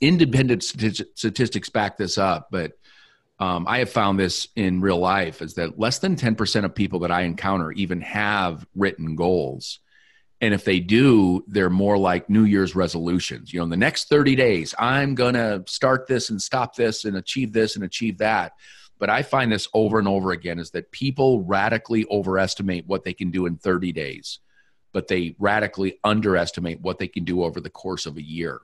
independent 0.00 0.62
statistics 0.62 1.68
back 1.68 1.96
this 1.96 2.16
up, 2.16 2.46
but 2.52 2.78
um, 3.40 3.66
I 3.66 3.78
have 3.78 3.90
found 3.90 4.16
this 4.16 4.46
in 4.54 4.80
real 4.80 4.98
life 4.98 5.42
is 5.42 5.54
that 5.54 5.76
less 5.76 5.98
than 5.98 6.14
10% 6.14 6.64
of 6.64 6.72
people 6.72 7.00
that 7.00 7.10
I 7.10 7.22
encounter 7.22 7.72
even 7.72 8.00
have 8.02 8.64
written 8.76 9.16
goals. 9.16 9.80
And 10.40 10.54
if 10.54 10.64
they 10.64 10.78
do, 10.78 11.42
they're 11.48 11.68
more 11.68 11.98
like 11.98 12.30
New 12.30 12.44
Year's 12.44 12.76
resolutions. 12.76 13.52
You 13.52 13.58
know, 13.58 13.64
in 13.64 13.70
the 13.70 13.76
next 13.76 14.08
30 14.08 14.36
days, 14.36 14.72
I'm 14.78 15.16
going 15.16 15.34
to 15.34 15.64
start 15.66 16.06
this 16.06 16.30
and 16.30 16.40
stop 16.40 16.76
this 16.76 17.04
and 17.04 17.16
achieve 17.16 17.52
this 17.52 17.74
and 17.74 17.84
achieve 17.84 18.18
that. 18.18 18.52
But 19.00 19.10
I 19.10 19.22
find 19.22 19.50
this 19.50 19.66
over 19.74 19.98
and 19.98 20.06
over 20.06 20.30
again 20.30 20.60
is 20.60 20.70
that 20.70 20.92
people 20.92 21.42
radically 21.42 22.06
overestimate 22.08 22.86
what 22.86 23.02
they 23.02 23.14
can 23.14 23.32
do 23.32 23.46
in 23.46 23.56
30 23.56 23.90
days, 23.90 24.38
but 24.92 25.08
they 25.08 25.34
radically 25.38 25.98
underestimate 26.04 26.80
what 26.80 26.98
they 26.98 27.08
can 27.08 27.24
do 27.24 27.42
over 27.42 27.60
the 27.60 27.70
course 27.70 28.06
of 28.06 28.16
a 28.16 28.22
year. 28.22 28.60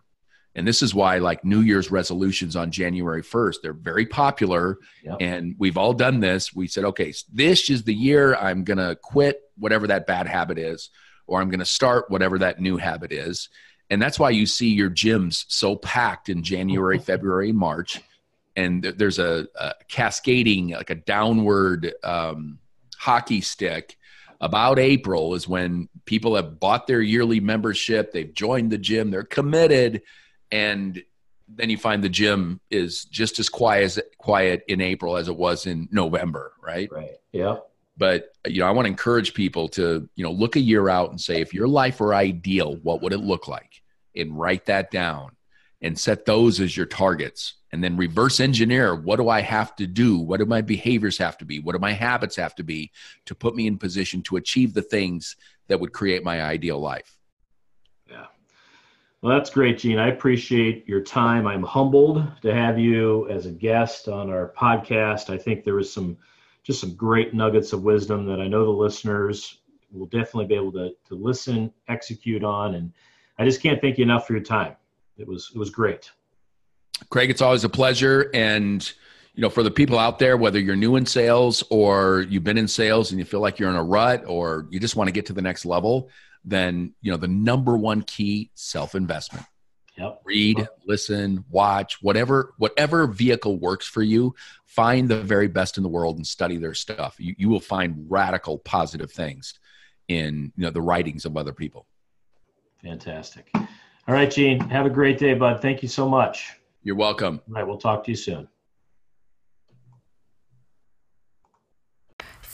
And 0.54 0.66
this 0.66 0.82
is 0.82 0.94
why, 0.94 1.18
like 1.18 1.44
New 1.44 1.60
Year's 1.60 1.90
resolutions 1.90 2.56
on 2.56 2.70
January 2.70 3.22
1st, 3.22 3.56
they're 3.62 3.72
very 3.72 4.06
popular. 4.06 4.78
Yep. 5.04 5.16
And 5.20 5.54
we've 5.58 5.76
all 5.76 5.92
done 5.92 6.20
this. 6.20 6.52
We 6.52 6.66
said, 6.66 6.84
okay, 6.84 7.12
this 7.32 7.70
is 7.70 7.84
the 7.84 7.94
year 7.94 8.34
I'm 8.34 8.64
going 8.64 8.78
to 8.78 8.96
quit 9.00 9.40
whatever 9.56 9.86
that 9.86 10.06
bad 10.06 10.26
habit 10.26 10.58
is 10.58 10.90
or 11.28 11.40
I'm 11.40 11.50
going 11.50 11.60
to 11.60 11.66
start 11.66 12.10
whatever 12.10 12.38
that 12.38 12.60
new 12.60 12.76
habit 12.76 13.12
is. 13.12 13.50
And 13.90 14.02
that's 14.02 14.18
why 14.18 14.30
you 14.30 14.46
see 14.46 14.68
your 14.68 14.90
gyms 14.90 15.44
so 15.48 15.76
packed 15.76 16.28
in 16.28 16.42
January, 16.42 16.98
February, 16.98 17.52
March. 17.52 18.00
And 18.56 18.82
there's 18.82 19.20
a, 19.20 19.46
a 19.54 19.74
cascading, 19.88 20.70
like 20.70 20.90
a 20.90 20.96
downward 20.96 21.94
um, 22.02 22.58
hockey 22.96 23.40
stick. 23.40 23.96
About 24.40 24.78
April 24.78 25.34
is 25.34 25.48
when 25.48 25.88
people 26.08 26.36
have 26.36 26.58
bought 26.58 26.86
their 26.86 27.02
yearly 27.02 27.38
membership, 27.38 28.12
they've 28.12 28.32
joined 28.32 28.72
the 28.72 28.78
gym, 28.78 29.10
they're 29.10 29.22
committed, 29.22 30.00
and 30.50 31.04
then 31.46 31.68
you 31.68 31.76
find 31.76 32.02
the 32.02 32.08
gym 32.08 32.60
is 32.70 33.04
just 33.04 33.38
as 33.38 33.50
quiet 33.50 33.84
as 33.84 34.00
quiet 34.16 34.64
in 34.68 34.80
April 34.80 35.18
as 35.18 35.28
it 35.28 35.36
was 35.36 35.66
in 35.66 35.86
November, 35.92 36.54
right? 36.62 36.88
Right. 36.90 37.10
Yeah. 37.30 37.58
But 37.98 38.32
you 38.46 38.60
know, 38.60 38.66
I 38.66 38.70
want 38.70 38.86
to 38.86 38.90
encourage 38.90 39.34
people 39.34 39.68
to 39.70 40.08
you 40.14 40.24
know 40.24 40.32
look 40.32 40.56
a 40.56 40.60
year 40.60 40.88
out 40.88 41.10
and 41.10 41.20
say, 41.20 41.42
if 41.42 41.52
your 41.52 41.68
life 41.68 42.00
were 42.00 42.14
ideal, 42.14 42.76
what 42.76 43.02
would 43.02 43.12
it 43.12 43.18
look 43.18 43.46
like? 43.46 43.82
And 44.16 44.38
write 44.38 44.64
that 44.64 44.90
down 44.90 45.32
and 45.82 45.98
set 45.98 46.24
those 46.24 46.58
as 46.58 46.74
your 46.74 46.86
targets. 46.86 47.54
And 47.70 47.84
then 47.84 47.98
reverse 47.98 48.40
engineer 48.40 48.94
what 48.94 49.16
do 49.16 49.28
I 49.28 49.42
have 49.42 49.76
to 49.76 49.86
do? 49.86 50.18
What 50.18 50.38
do 50.38 50.46
my 50.46 50.62
behaviors 50.62 51.18
have 51.18 51.36
to 51.38 51.44
be? 51.44 51.60
What 51.60 51.72
do 51.72 51.78
my 51.78 51.92
habits 51.92 52.36
have 52.36 52.54
to 52.54 52.62
be 52.62 52.92
to 53.26 53.34
put 53.34 53.54
me 53.54 53.66
in 53.66 53.76
position 53.76 54.22
to 54.22 54.36
achieve 54.36 54.72
the 54.72 54.82
things 54.82 55.36
that 55.68 55.78
would 55.80 55.92
create 55.92 56.24
my 56.24 56.42
ideal 56.42 56.80
life? 56.80 57.18
Yeah. 58.10 58.26
Well, 59.22 59.36
that's 59.36 59.50
great, 59.50 59.78
Gene. 59.78 59.98
I 59.98 60.08
appreciate 60.08 60.88
your 60.88 61.00
time. 61.00 61.46
I'm 61.46 61.62
humbled 61.62 62.26
to 62.42 62.54
have 62.54 62.78
you 62.78 63.28
as 63.30 63.46
a 63.46 63.50
guest 63.50 64.08
on 64.08 64.30
our 64.30 64.52
podcast. 64.56 65.30
I 65.30 65.38
think 65.38 65.64
there 65.64 65.74
was 65.74 65.92
some 65.92 66.16
just 66.62 66.80
some 66.80 66.94
great 66.94 67.32
nuggets 67.32 67.72
of 67.72 67.82
wisdom 67.82 68.26
that 68.26 68.40
I 68.40 68.48
know 68.48 68.64
the 68.64 68.70
listeners 68.70 69.58
will 69.90 70.06
definitely 70.06 70.46
be 70.46 70.54
able 70.54 70.72
to, 70.72 70.90
to 71.08 71.14
listen, 71.14 71.72
execute 71.88 72.44
on. 72.44 72.74
And 72.74 72.92
I 73.38 73.44
just 73.44 73.62
can't 73.62 73.80
thank 73.80 73.96
you 73.96 74.04
enough 74.04 74.26
for 74.26 74.34
your 74.34 74.42
time. 74.42 74.76
It 75.16 75.26
was, 75.26 75.50
it 75.54 75.58
was 75.58 75.70
great. 75.70 76.10
Craig, 77.08 77.30
it's 77.30 77.40
always 77.40 77.64
a 77.64 77.70
pleasure. 77.70 78.30
And, 78.34 78.92
you 79.38 79.42
know, 79.42 79.50
for 79.50 79.62
the 79.62 79.70
people 79.70 80.00
out 80.00 80.18
there, 80.18 80.36
whether 80.36 80.58
you're 80.58 80.74
new 80.74 80.96
in 80.96 81.06
sales 81.06 81.62
or 81.70 82.26
you've 82.28 82.42
been 82.42 82.58
in 82.58 82.66
sales 82.66 83.12
and 83.12 83.20
you 83.20 83.24
feel 83.24 83.38
like 83.38 83.60
you're 83.60 83.70
in 83.70 83.76
a 83.76 83.84
rut 83.84 84.24
or 84.26 84.66
you 84.68 84.80
just 84.80 84.96
want 84.96 85.06
to 85.06 85.12
get 85.12 85.26
to 85.26 85.32
the 85.32 85.40
next 85.40 85.64
level, 85.64 86.10
then, 86.44 86.92
you 87.02 87.12
know, 87.12 87.16
the 87.16 87.28
number 87.28 87.76
one 87.76 88.02
key 88.02 88.50
self 88.54 88.96
investment. 88.96 89.46
Yep. 89.96 90.22
Read, 90.24 90.68
listen, 90.86 91.44
watch, 91.50 92.02
whatever 92.02 92.54
whatever 92.58 93.06
vehicle 93.06 93.60
works 93.60 93.86
for 93.86 94.02
you. 94.02 94.34
Find 94.66 95.08
the 95.08 95.22
very 95.22 95.46
best 95.46 95.76
in 95.76 95.84
the 95.84 95.88
world 95.88 96.16
and 96.16 96.26
study 96.26 96.56
their 96.56 96.74
stuff. 96.74 97.14
You, 97.20 97.36
you 97.38 97.48
will 97.48 97.60
find 97.60 98.06
radical 98.08 98.58
positive 98.58 99.12
things 99.12 99.54
in 100.08 100.52
you 100.56 100.64
know 100.64 100.70
the 100.70 100.82
writings 100.82 101.24
of 101.24 101.36
other 101.36 101.52
people. 101.52 101.86
Fantastic. 102.82 103.50
All 103.54 103.68
right, 104.08 104.28
Gene. 104.28 104.58
Have 104.68 104.86
a 104.86 104.90
great 104.90 105.16
day, 105.16 105.34
bud. 105.34 105.62
Thank 105.62 105.80
you 105.80 105.88
so 105.88 106.08
much. 106.08 106.54
You're 106.82 106.96
welcome. 106.96 107.40
All 107.46 107.54
right, 107.54 107.66
we'll 107.66 107.78
talk 107.78 108.02
to 108.06 108.10
you 108.10 108.16
soon. 108.16 108.48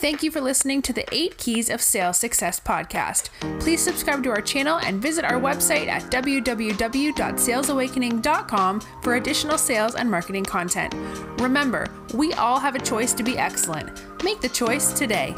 Thank 0.05 0.21
you 0.21 0.29
for 0.29 0.37
listening 0.39 0.83
to 0.83 0.93
the 0.93 1.03
8 1.11 1.35
Keys 1.35 1.71
of 1.71 1.81
Sales 1.81 2.19
Success 2.19 2.59
podcast. 2.59 3.31
Please 3.59 3.81
subscribe 3.81 4.21
to 4.21 4.29
our 4.29 4.39
channel 4.39 4.77
and 4.77 5.01
visit 5.01 5.25
our 5.25 5.41
website 5.41 5.87
at 5.87 6.03
www.salesawakening.com 6.11 8.81
for 9.01 9.15
additional 9.15 9.57
sales 9.57 9.95
and 9.95 10.11
marketing 10.11 10.45
content. 10.45 10.93
Remember, 11.41 11.87
we 12.13 12.33
all 12.33 12.59
have 12.59 12.75
a 12.75 12.79
choice 12.79 13.13
to 13.13 13.23
be 13.23 13.39
excellent. 13.39 14.23
Make 14.23 14.41
the 14.41 14.49
choice 14.49 14.93
today. 14.93 15.33